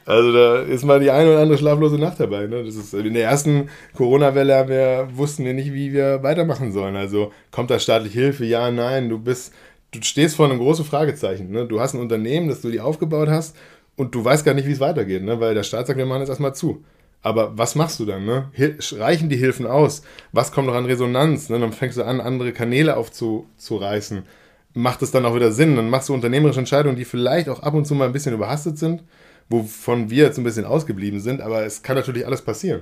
[0.03, 2.47] Also da ist mal die eine oder andere schlaflose Nacht dabei.
[2.47, 2.63] Ne?
[2.63, 6.95] Das ist, in der ersten Corona-Welle wir, wussten wir nicht, wie wir weitermachen sollen.
[6.95, 8.43] Also kommt da staatliche Hilfe?
[8.45, 9.09] Ja, nein.
[9.09, 9.53] Du bist,
[9.91, 11.51] du stehst vor einem großen Fragezeichen.
[11.51, 11.65] Ne?
[11.67, 13.55] Du hast ein Unternehmen, das du dir aufgebaut hast
[13.95, 15.39] und du weißt gar nicht, wie es weitergeht, ne?
[15.39, 16.83] weil der Staat sagt, wir machen jetzt erstmal zu.
[17.21, 18.25] Aber was machst du dann?
[18.25, 18.51] Ne?
[18.93, 20.01] Reichen die Hilfen aus?
[20.31, 21.49] Was kommt noch an Resonanz?
[21.49, 21.59] Ne?
[21.59, 24.23] Dann fängst du an, andere Kanäle aufzureißen.
[24.73, 25.75] Macht es dann auch wieder Sinn?
[25.75, 28.77] Dann machst du unternehmerische Entscheidungen, die vielleicht auch ab und zu mal ein bisschen überhastet
[28.77, 29.03] sind,
[29.49, 32.81] wovon wir jetzt ein bisschen ausgeblieben sind, aber es kann natürlich alles passieren.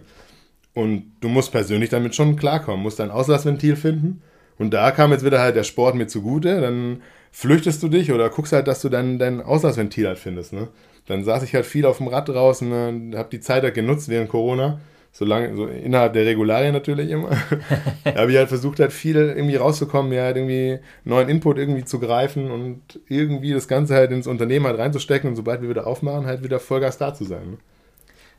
[0.73, 4.21] Und du musst persönlich damit schon klarkommen, musst ein Auslassventil finden.
[4.59, 6.61] Und da kam jetzt wieder halt der Sport mir zugute.
[6.61, 10.53] Dann flüchtest du dich oder guckst halt, dass du dann dein Auslassventil halt findest.
[10.53, 10.67] Ne?
[11.09, 13.17] Dann saß ich halt viel auf dem Rad draußen, ne?
[13.17, 14.79] habe die Zeit halt genutzt während Corona.
[15.11, 17.29] Solange, so innerhalb der Regularien natürlich immer.
[18.03, 21.83] da habe ich halt versucht, halt viel irgendwie rauszukommen, mir halt irgendwie neuen Input irgendwie
[21.83, 25.87] zu greifen und irgendwie das Ganze halt ins Unternehmen halt reinzustecken und sobald wir wieder
[25.87, 27.51] aufmachen, halt wieder Vollgas da zu sein.
[27.51, 27.57] Ne?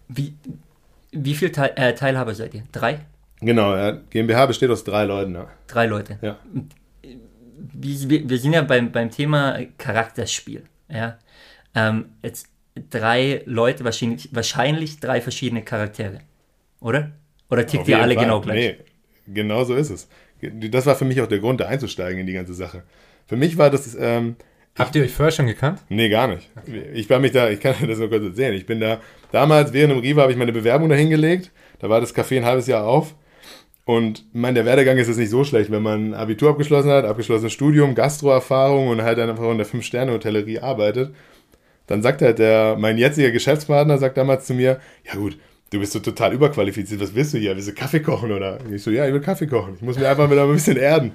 [0.06, 0.34] Wie,
[1.10, 2.62] wie viel Teil, äh, Teilhaber seid ihr?
[2.70, 3.00] Drei?
[3.40, 3.98] Genau, ja.
[4.10, 5.34] GmbH besteht aus drei Leuten.
[5.34, 5.48] Ja.
[5.66, 6.18] Drei Leute.
[6.22, 6.38] Ja.
[7.72, 10.62] Wir, wir sind ja beim, beim Thema Charakterspiel.
[10.88, 11.18] Ja?
[11.74, 12.49] Ähm, jetzt
[12.90, 16.20] drei Leute, wahrscheinlich, wahrscheinlich drei verschiedene Charaktere.
[16.80, 17.12] Oder?
[17.50, 18.24] Oder tickt ihr alle Fall.
[18.24, 18.76] genau gleich?
[19.26, 20.08] Nee, genau so ist es.
[20.40, 22.84] Das war für mich auch der Grund, da einzusteigen in die ganze Sache.
[23.26, 24.36] Für mich war das, ähm,
[24.78, 25.80] Habt ihr euch vorher schon gekannt?
[25.88, 26.48] nee, gar nicht.
[26.94, 28.54] Ich war mich da, ich kann das nur kurz erzählen.
[28.54, 29.00] Ich bin da,
[29.32, 31.50] damals während dem Riva habe ich meine Bewerbung da hingelegt.
[31.80, 33.14] Da war das Café ein halbes Jahr auf.
[33.84, 37.04] Und ich meine, der Werdegang ist jetzt nicht so schlecht, wenn man Abitur abgeschlossen hat,
[37.04, 41.12] abgeschlossenes Studium, Gastroerfahrung und halt dann einfach in der Fünf-Sterne-Hotellerie arbeitet.
[41.90, 45.36] Dann sagt halt der, mein jetziger Geschäftspartner sagt damals zu mir, ja gut,
[45.70, 47.56] du bist so total überqualifiziert, was willst du hier?
[47.56, 48.60] Willst du Kaffee kochen oder?
[48.64, 49.74] Und ich so, ja, ich will Kaffee kochen.
[49.74, 51.10] Ich muss mir einfach wieder ein bisschen erden.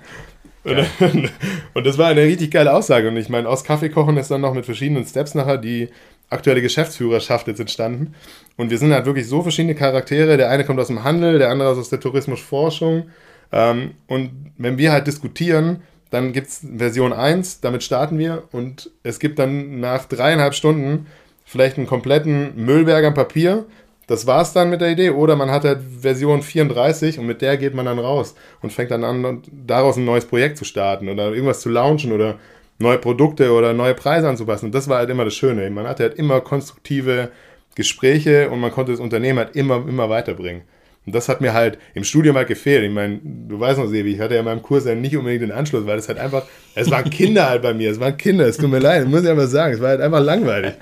[0.66, 1.30] Und, dann,
[1.74, 3.08] und das war eine richtig geile Aussage.
[3.08, 5.88] Und ich meine, aus Kaffee kochen ist dann noch mit verschiedenen Steps nachher die
[6.30, 8.14] aktuelle Geschäftsführerschaft jetzt entstanden.
[8.58, 10.36] Und wir sind halt wirklich so verschiedene Charaktere.
[10.36, 13.06] Der eine kommt aus dem Handel, der andere aus der Tourismusforschung.
[13.54, 18.44] Ähm, und wenn wir halt diskutieren, dann gibt es Version 1, damit starten wir.
[18.52, 21.08] Und es gibt dann nach dreieinhalb Stunden
[21.46, 23.66] vielleicht einen kompletten Müllberg am Papier.
[24.08, 25.10] Das war's dann mit der Idee.
[25.10, 28.92] Oder man hat halt Version 34 und mit der geht man dann raus und fängt
[28.92, 32.38] dann an, daraus ein neues Projekt zu starten oder irgendwas zu launchen oder
[32.78, 34.68] neue Produkte oder neue Preise anzupassen.
[34.68, 35.70] Und das war halt immer das Schöne.
[35.70, 37.32] Man hatte halt immer konstruktive
[37.76, 40.64] Gespräche und man konnte das Unternehmen halt immer, immer weiterbringen.
[41.06, 42.84] Und das hat mir halt im Studium halt gefehlt.
[42.84, 45.44] Ich meine, du weißt noch, Sebi, ich hatte ja in meinem Kurs ja nicht unbedingt
[45.44, 48.46] den Anschluss, weil es halt einfach, es waren Kinder halt bei mir, es waren Kinder,
[48.48, 50.74] es tut mir leid, muss ich einfach sagen, es war halt einfach langweilig.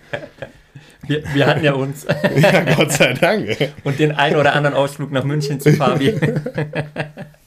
[1.06, 2.06] Wir, wir hatten ja uns
[2.38, 3.58] Ja, Gott sei Dank.
[3.84, 6.14] und den einen oder anderen Ausflug nach München zu Fabi.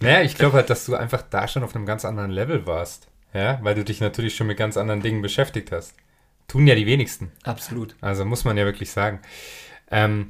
[0.01, 3.09] Naja, ich glaube halt, dass du einfach da schon auf einem ganz anderen Level warst.
[3.33, 5.95] Ja, weil du dich natürlich schon mit ganz anderen Dingen beschäftigt hast.
[6.49, 7.33] Tun ja die wenigsten.
[7.45, 7.97] Absolut.
[8.03, 9.21] Also muss man ja wirklich sagen.
[9.91, 10.29] Ähm,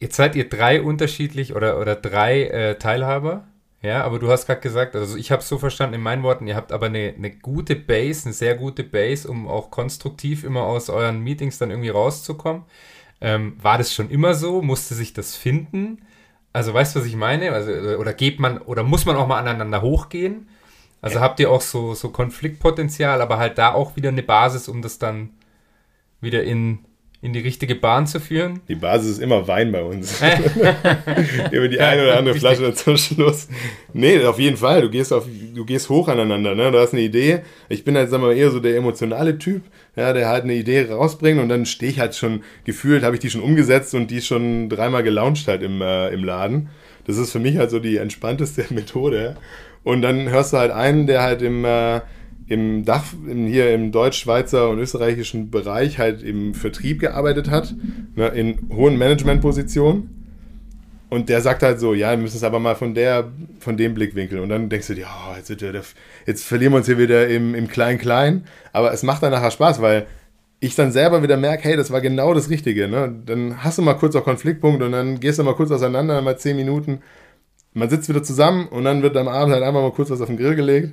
[0.00, 3.46] jetzt seid ihr drei unterschiedlich oder, oder drei äh, Teilhaber.
[3.82, 6.46] Ja, aber du hast gerade gesagt, also ich habe es so verstanden in meinen Worten,
[6.46, 10.62] ihr habt aber eine, eine gute Base, eine sehr gute Base, um auch konstruktiv immer
[10.62, 12.64] aus euren Meetings dann irgendwie rauszukommen.
[13.20, 14.62] Ähm, war das schon immer so?
[14.62, 16.02] Musste sich das finden?
[16.52, 17.52] Also weißt du, was ich meine?
[17.52, 20.48] Also, oder geht man, oder muss man auch mal aneinander hochgehen?
[21.02, 24.82] Also habt ihr auch so, so Konfliktpotenzial, aber halt da auch wieder eine Basis, um
[24.82, 25.30] das dann
[26.20, 26.80] wieder in,
[27.22, 28.60] in die richtige Bahn zu führen?
[28.68, 30.20] Die Basis ist immer Wein bei uns.
[31.50, 33.48] Über die eine oder andere Flasche zum Schluss.
[33.92, 34.82] Nee, auf jeden Fall.
[34.82, 36.54] Du gehst, auf, du gehst hoch aneinander.
[36.54, 36.70] Ne?
[36.70, 37.40] Du hast eine Idee.
[37.68, 39.62] Ich bin halt, sagen wir mal, eher so der emotionale Typ,
[39.96, 43.20] ja, der halt eine Idee rausbringt und dann stehe ich halt schon, gefühlt habe ich
[43.20, 46.68] die schon umgesetzt und die schon dreimal gelauncht halt im, äh, im Laden.
[47.06, 49.36] Das ist für mich halt so die entspannteste Methode.
[49.84, 52.00] Und dann hörst du halt einen, der halt im, äh,
[52.48, 57.74] im Dach, im, hier im deutsch-schweizer und österreichischen Bereich halt im Vertrieb gearbeitet hat,
[58.14, 60.10] ne, in hohen Managementpositionen.
[61.08, 63.30] Und der sagt halt so, ja, wir müssen es aber mal von der,
[63.60, 64.40] von dem Blickwinkel.
[64.40, 65.82] Und dann denkst du dir, oh, jetzt, der,
[66.26, 68.44] jetzt verlieren wir uns hier wieder im, Klein-Klein.
[68.72, 70.06] Aber es macht dann nachher Spaß, weil
[70.58, 72.88] ich dann selber wieder merke, hey, das war genau das Richtige.
[72.88, 73.14] Ne?
[73.24, 76.38] Dann hast du mal kurz auf Konfliktpunkt und dann gehst du mal kurz auseinander, mal
[76.38, 77.00] zehn Minuten.
[77.72, 80.28] Man sitzt wieder zusammen und dann wird am Abend halt einfach mal kurz was auf
[80.28, 80.92] den Grill gelegt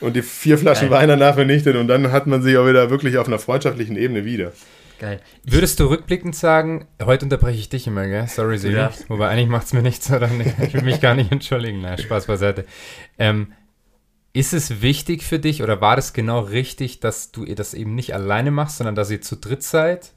[0.00, 1.00] und die vier Flaschen Geil.
[1.00, 4.24] Wein danach vernichtet und dann hat man sich auch wieder wirklich auf einer freundschaftlichen Ebene
[4.24, 4.52] wieder.
[4.98, 5.20] Geil.
[5.44, 8.26] Würdest du rückblickend sagen, heute unterbreche ich dich immer, gell?
[8.26, 8.76] Sorry, Sebi.
[8.76, 8.90] Ja.
[9.06, 11.80] Wobei eigentlich macht es mir nichts, sondern ich will mich gar nicht entschuldigen.
[11.82, 12.64] Na, Spaß beiseite.
[13.18, 13.52] Ähm,
[14.32, 18.14] ist es wichtig für dich oder war das genau richtig, dass du das eben nicht
[18.14, 20.12] alleine machst, sondern dass ihr zu dritt seid?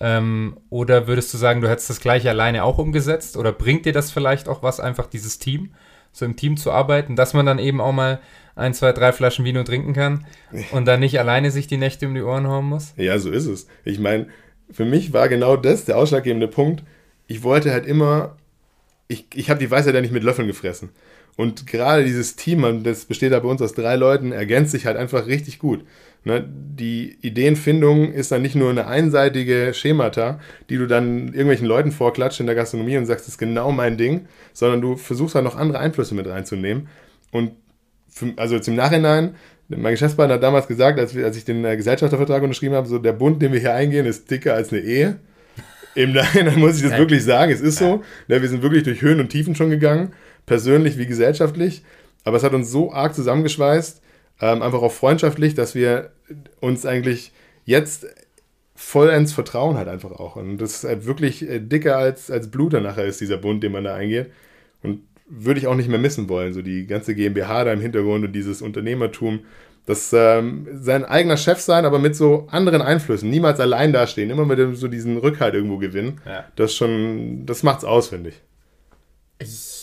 [0.00, 3.36] Ähm, oder würdest du sagen, du hättest das gleiche alleine auch umgesetzt?
[3.36, 5.74] Oder bringt dir das vielleicht auch was, einfach dieses Team,
[6.12, 8.20] so im Team zu arbeiten, dass man dann eben auch mal
[8.58, 10.26] ein, zwei, drei Flaschen Vino trinken kann
[10.72, 12.92] und dann nicht alleine sich die Nächte um die Ohren hauen muss?
[12.96, 13.66] Ja, so ist es.
[13.84, 14.26] Ich meine,
[14.70, 16.82] für mich war genau das der ausschlaggebende Punkt.
[17.26, 18.36] Ich wollte halt immer,
[19.06, 20.90] ich, ich habe die Weisheit ja nicht mit Löffeln gefressen.
[21.36, 24.96] Und gerade dieses Team, das besteht da bei uns aus drei Leuten, ergänzt sich halt
[24.96, 25.84] einfach richtig gut.
[26.24, 26.44] Ne?
[26.48, 32.40] Die Ideenfindung ist dann nicht nur eine einseitige Schemata, die du dann irgendwelchen Leuten vorklatscht
[32.40, 35.54] in der Gastronomie und sagst, das ist genau mein Ding, sondern du versuchst halt noch
[35.54, 36.88] andere Einflüsse mit reinzunehmen.
[37.30, 37.52] Und
[38.36, 39.34] also jetzt im Nachhinein,
[39.68, 43.12] mein Geschäftspartner hat damals gesagt, als, als ich den äh, Gesellschaftervertrag unterschrieben habe, so der
[43.12, 45.18] Bund, den wir hier eingehen, ist dicker als eine Ehe.
[45.94, 48.02] Im Nachhinein muss ich das wirklich sagen, es ist so.
[48.28, 50.12] Ja, ne, wir sind wirklich durch Höhen und Tiefen schon gegangen
[50.48, 51.84] persönlich wie gesellschaftlich.
[52.24, 54.02] Aber es hat uns so arg zusammengeschweißt,
[54.40, 56.10] ähm, einfach auch freundschaftlich, dass wir
[56.60, 57.32] uns eigentlich
[57.64, 58.06] jetzt
[58.74, 60.36] vollends vertrauen halt einfach auch.
[60.36, 63.62] Und das ist halt wirklich äh, dicker als, als Blut dann nachher ist, dieser Bund,
[63.62, 64.30] den man da eingeht.
[65.28, 66.52] Würde ich auch nicht mehr missen wollen.
[66.52, 69.40] So die ganze GmbH da im Hintergrund und dieses Unternehmertum.
[69.86, 73.30] Das ähm, sein eigener Chef sein, aber mit so anderen Einflüssen.
[73.30, 76.20] Niemals allein dastehen, immer mit so diesen Rückhalt irgendwo gewinnen.
[76.26, 76.44] Ja.
[76.56, 78.42] Das schon, das macht's aus, finde ich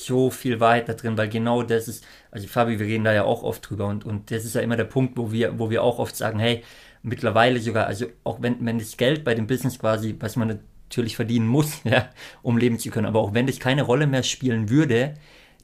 [0.05, 3.43] so viel weiter drin, weil genau das ist, also Fabi, wir reden da ja auch
[3.43, 5.99] oft drüber und, und das ist ja immer der Punkt, wo wir, wo wir auch
[5.99, 6.63] oft sagen, hey,
[7.01, 11.15] mittlerweile sogar, also auch wenn, wenn das Geld bei dem Business quasi, was man natürlich
[11.15, 12.09] verdienen muss, ja,
[12.41, 15.15] um leben zu können, aber auch wenn das keine Rolle mehr spielen würde,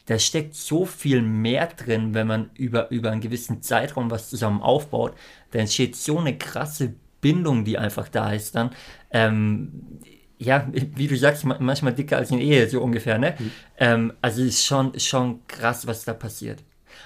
[0.05, 4.61] da steckt so viel mehr drin, wenn man über, über einen gewissen Zeitraum was zusammen
[4.61, 5.13] aufbaut.
[5.51, 8.71] Da entsteht so eine krasse Bindung, die einfach da ist dann.
[9.11, 9.99] Ähm,
[10.37, 13.35] ja, wie du sagst, manchmal dicker als eine Ehe, so ungefähr, ne?
[13.37, 13.51] Mhm.
[13.77, 16.63] Ähm, also ist schon, schon krass, was da passiert.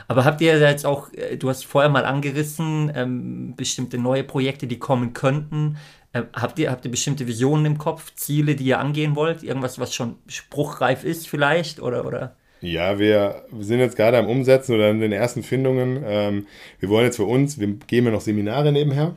[0.07, 4.67] Aber habt ihr jetzt auch, äh, du hast vorher mal angerissen, ähm, bestimmte neue Projekte,
[4.67, 5.77] die kommen könnten.
[6.13, 9.43] Ähm, habt, ihr, habt ihr bestimmte Visionen im Kopf, Ziele, die ihr angehen wollt?
[9.43, 11.81] Irgendwas, was schon spruchreif ist vielleicht?
[11.81, 12.37] Oder, oder?
[12.65, 16.03] Ja, wir sind jetzt gerade am Umsetzen oder in den ersten Findungen.
[16.05, 16.47] Ähm,
[16.79, 19.15] wir wollen jetzt für uns, wir geben ja noch Seminare nebenher.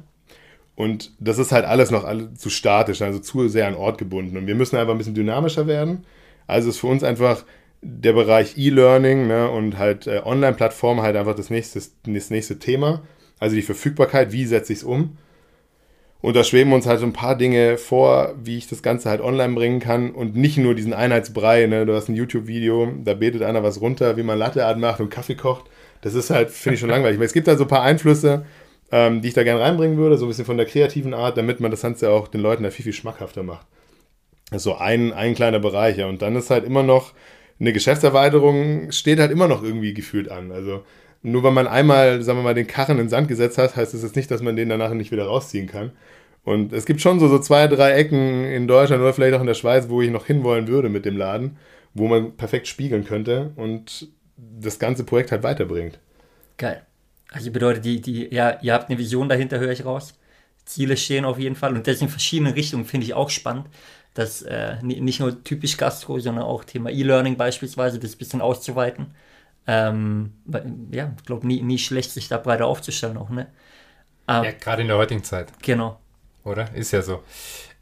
[0.76, 2.06] Und das ist halt alles noch
[2.36, 4.36] zu statisch, also zu sehr an Ort gebunden.
[4.36, 6.04] Und wir müssen einfach ein bisschen dynamischer werden.
[6.46, 7.44] Also ist für uns einfach
[7.80, 13.02] der Bereich E-Learning ne, und halt äh, Online-Plattformen halt einfach das nächste, das nächste Thema.
[13.38, 15.16] Also die Verfügbarkeit, wie setze ich es um?
[16.20, 19.20] Und da schweben uns halt so ein paar Dinge vor, wie ich das Ganze halt
[19.20, 21.66] online bringen kann und nicht nur diesen Einheitsbrei.
[21.66, 21.86] Ne?
[21.86, 25.10] Du hast ein YouTube-Video, da betet einer was runter, wie man Latte Art macht und
[25.10, 25.66] Kaffee kocht.
[26.00, 27.20] Das ist halt, finde ich schon langweilig.
[27.20, 28.44] Es gibt halt so ein paar Einflüsse,
[28.90, 31.60] ähm, die ich da gerne reinbringen würde, so ein bisschen von der kreativen Art, damit
[31.60, 33.66] man das Ganze auch den Leuten da viel, viel schmackhafter macht.
[34.50, 36.06] Das ist so ein, ein kleiner Bereich, ja.
[36.06, 37.12] Und dann ist halt immer noch
[37.60, 40.50] eine Geschäftserweiterung, steht halt immer noch irgendwie gefühlt an.
[40.50, 40.84] Also
[41.22, 43.94] nur weil man einmal, sagen wir mal, den Karren in den Sand gesetzt hat, heißt
[43.94, 45.92] das jetzt nicht, dass man den danach nicht wieder rausziehen kann.
[46.44, 49.46] Und es gibt schon so, so zwei, drei Ecken in Deutschland oder vielleicht auch in
[49.46, 51.58] der Schweiz, wo ich noch hinwollen würde mit dem Laden,
[51.94, 55.98] wo man perfekt spiegeln könnte und das ganze Projekt halt weiterbringt.
[56.56, 56.82] Geil.
[57.30, 60.14] Also bedeutet, die, die, ja, ihr habt eine Vision dahinter, höre ich raus.
[60.64, 63.66] Ziele stehen auf jeden Fall und das in verschiedenen Richtungen finde ich auch spannend.
[64.14, 69.14] Das äh, nicht nur typisch Gastro, sondern auch Thema E-Learning beispielsweise, das ein bisschen auszuweiten.
[69.68, 70.32] Ähm,
[70.90, 73.48] ja, ich glaube, nie, nie schlecht, sich da breiter aufzustellen auch, ne?
[74.26, 75.52] Aber, ja, gerade in der heutigen Zeit.
[75.62, 76.00] Genau.
[76.42, 76.74] Oder?
[76.74, 77.22] Ist ja so.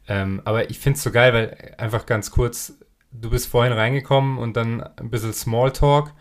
[0.07, 2.73] Ähm, aber ich finde es so geil, weil einfach ganz kurz,
[3.11, 6.13] du bist vorhin reingekommen und dann ein bisschen Smalltalk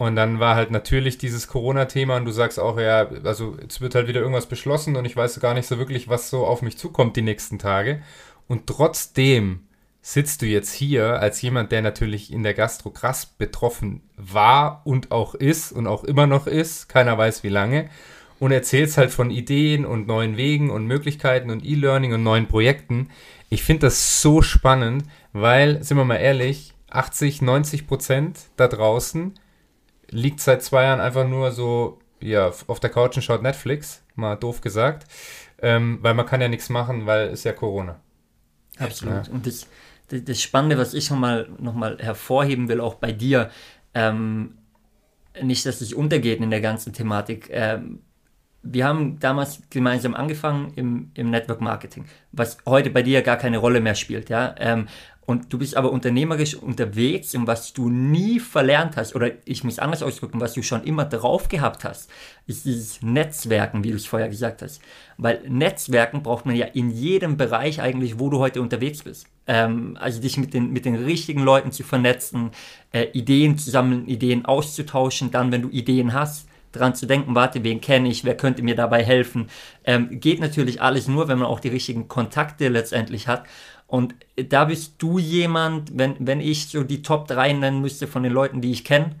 [0.00, 3.94] und dann war halt natürlich dieses Corona-Thema und du sagst auch, ja, also jetzt wird
[3.94, 6.78] halt wieder irgendwas beschlossen und ich weiß gar nicht so wirklich, was so auf mich
[6.78, 8.02] zukommt die nächsten Tage.
[8.48, 9.66] Und trotzdem
[10.02, 15.10] sitzt du jetzt hier als jemand, der natürlich in der Gastro krass betroffen war und
[15.10, 17.90] auch ist und auch immer noch ist, keiner weiß wie lange,
[18.38, 23.10] und erzählst halt von Ideen und neuen Wegen und Möglichkeiten und E-Learning und neuen Projekten.
[23.50, 29.34] Ich finde das so spannend, weil, sind wir mal ehrlich, 80, 90 Prozent da draußen
[30.10, 34.36] liegt seit zwei Jahren einfach nur so ja, auf der Couch und schaut Netflix, mal
[34.36, 35.06] doof gesagt,
[35.62, 38.00] ähm, weil man kann ja nichts machen, weil es ja Corona.
[38.78, 39.26] Absolut.
[39.26, 39.32] Ja.
[39.32, 39.66] Und das,
[40.10, 43.50] das Spannende, was ich nochmal noch mal hervorheben will, auch bei dir,
[43.94, 44.58] ähm,
[45.42, 47.48] nicht, dass es untergeht in der ganzen Thematik.
[47.50, 48.00] Ähm,
[48.62, 53.58] wir haben damals gemeinsam angefangen im, im Network Marketing, was heute bei dir gar keine
[53.58, 54.28] Rolle mehr spielt.
[54.28, 54.54] Ja?
[54.58, 54.86] Ähm,
[55.30, 59.78] und du bist aber unternehmerisch unterwegs und was du nie verlernt hast, oder ich muss
[59.78, 62.10] anders ausdrücken, was du schon immer drauf gehabt hast,
[62.48, 64.82] ist dieses Netzwerken, wie du es vorher gesagt hast.
[65.18, 69.26] Weil Netzwerken braucht man ja in jedem Bereich eigentlich, wo du heute unterwegs bist.
[69.50, 72.52] Ähm, also dich mit den, mit den richtigen Leuten zu vernetzen,
[72.92, 77.64] äh, Ideen zu sammeln, Ideen auszutauschen, dann, wenn du Ideen hast, dran zu denken, warte,
[77.64, 79.48] wen kenne ich, wer könnte mir dabei helfen.
[79.84, 83.44] Ähm, geht natürlich alles nur, wenn man auch die richtigen Kontakte letztendlich hat.
[83.88, 88.22] Und da bist du jemand, wenn, wenn ich so die Top 3 nennen müsste von
[88.22, 89.16] den Leuten, die ich kenne,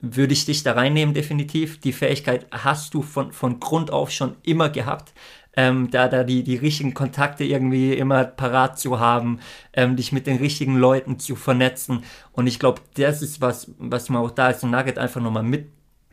[0.00, 1.80] würde ich dich da reinnehmen, definitiv.
[1.80, 5.12] Die Fähigkeit hast du von, von Grund auf schon immer gehabt.
[5.54, 9.40] Ähm, da, da die, die richtigen Kontakte irgendwie immer parat zu haben,
[9.74, 12.04] ähm, dich mit den richtigen Leuten zu vernetzen.
[12.32, 15.66] Und ich glaube, das ist was, was man auch da als Nugget einfach nochmal mit,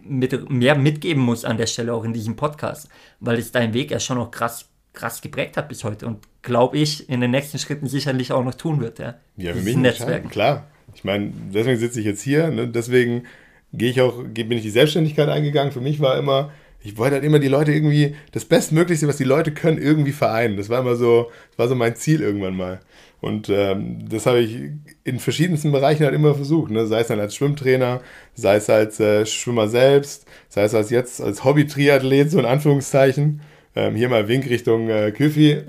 [0.04, 2.90] mit, mehr mitgeben muss an der Stelle, auch in diesem Podcast,
[3.22, 6.78] weil es dein Weg ja schon noch krass krass geprägt hat bis heute und glaube
[6.78, 9.00] ich in den nächsten Schritten sicherlich auch noch tun wird.
[9.00, 10.30] Ja, ja für mich Netzwerken.
[10.30, 10.68] Klar.
[10.94, 12.68] Ich meine, deswegen sitze ich jetzt hier, ne?
[12.68, 13.24] deswegen
[13.72, 15.72] gehe ich auch, bin ich die Selbstständigkeit eingegangen.
[15.72, 16.52] Für mich war immer,
[16.82, 20.58] ich wollte halt immer die Leute irgendwie, das Bestmöglichste, was die Leute können, irgendwie vereinen.
[20.58, 22.80] Das war immer so, das war so mein Ziel irgendwann mal.
[23.22, 24.58] Und ähm, das habe ich
[25.04, 26.72] in verschiedensten Bereichen halt immer versucht.
[26.72, 26.88] Ne?
[26.88, 28.00] Sei es dann als Schwimmtrainer,
[28.34, 33.42] sei es als äh, Schwimmer selbst, sei es als jetzt als Hobby-Triathlet, so in Anführungszeichen.
[33.76, 35.64] Ähm, hier mal Wink Richtung äh, Küffi.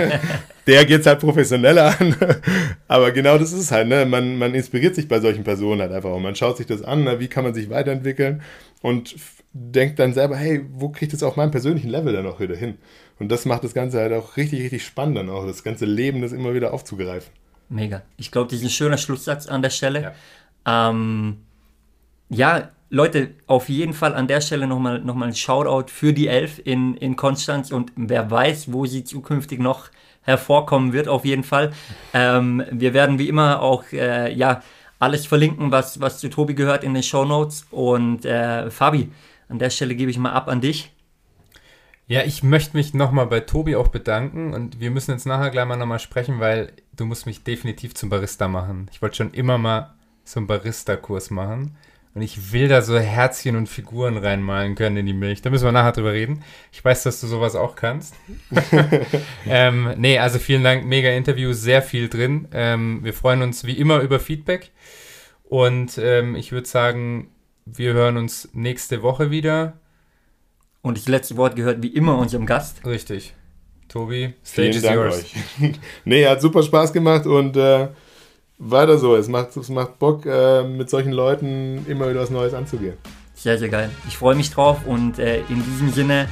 [0.66, 2.14] Der geht es halt professioneller an.
[2.88, 3.88] Aber genau das ist es halt.
[3.88, 4.04] Ne?
[4.04, 6.14] Man, man inspiriert sich bei solchen Personen halt einfach.
[6.14, 7.18] Und man schaut sich das an, ne?
[7.18, 8.42] wie kann man sich weiterentwickeln
[8.82, 9.16] und
[9.52, 12.78] denkt dann selber, hey, wo kriegt das auf meinem persönlichen Level dann auch wieder hin?
[13.18, 16.22] Und das macht das Ganze halt auch richtig, richtig spannend, dann auch das ganze Leben,
[16.22, 17.30] das immer wieder aufzugreifen.
[17.68, 18.02] Mega.
[18.16, 20.14] Ich glaube, das ist ein schöner Schlusssatz an der Stelle.
[20.66, 21.38] Ja, ähm,
[22.28, 26.28] ja Leute, auf jeden Fall an der Stelle nochmal noch mal ein Shoutout für die
[26.28, 29.88] Elf in, in Konstanz und wer weiß, wo sie zukünftig noch
[30.22, 31.72] hervorkommen wird, auf jeden Fall.
[32.12, 34.62] Ähm, wir werden wie immer auch, äh, ja,
[34.98, 37.66] alles verlinken, was, was zu Tobi gehört in den Show Notes.
[37.72, 39.10] Und äh, Fabi,
[39.52, 40.92] an der Stelle gebe ich mal ab an dich.
[42.08, 45.66] Ja, ich möchte mich nochmal bei Tobi auch bedanken und wir müssen jetzt nachher gleich
[45.66, 48.88] mal nochmal sprechen, weil du musst mich definitiv zum Barista machen.
[48.90, 49.94] Ich wollte schon immer mal
[50.24, 51.76] so einen Barista-Kurs machen.
[52.14, 55.40] Und ich will da so Herzchen und Figuren reinmalen können in die Milch.
[55.40, 56.44] Da müssen wir nachher drüber reden.
[56.70, 58.14] Ich weiß, dass du sowas auch kannst.
[59.46, 60.84] ähm, nee, also vielen Dank.
[60.84, 62.48] Mega Interview, sehr viel drin.
[62.52, 64.72] Ähm, wir freuen uns wie immer über Feedback.
[65.44, 67.30] Und ähm, ich würde sagen,
[67.64, 69.74] wir hören uns nächste Woche wieder.
[70.82, 72.84] Und das letzte Wort gehört wie immer unserem Gast.
[72.84, 73.34] Richtig.
[73.88, 75.16] Tobi, Stage Vielen is Dank yours.
[75.18, 75.72] Euch.
[76.04, 77.88] nee, hat super Spaß gemacht und äh,
[78.58, 79.14] weiter so.
[79.16, 82.96] Es macht, es macht Bock, äh, mit solchen Leuten immer wieder was Neues anzugehen.
[83.34, 83.90] Sehr, sehr geil.
[84.08, 86.28] Ich freue mich drauf und äh, in diesem Sinne,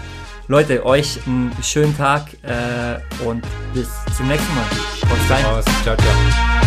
[0.49, 4.65] Leute, euch einen schönen Tag äh, und bis zum nächsten Mal.
[4.65, 5.63] Haut rein.
[5.83, 6.60] Ciao, ciao.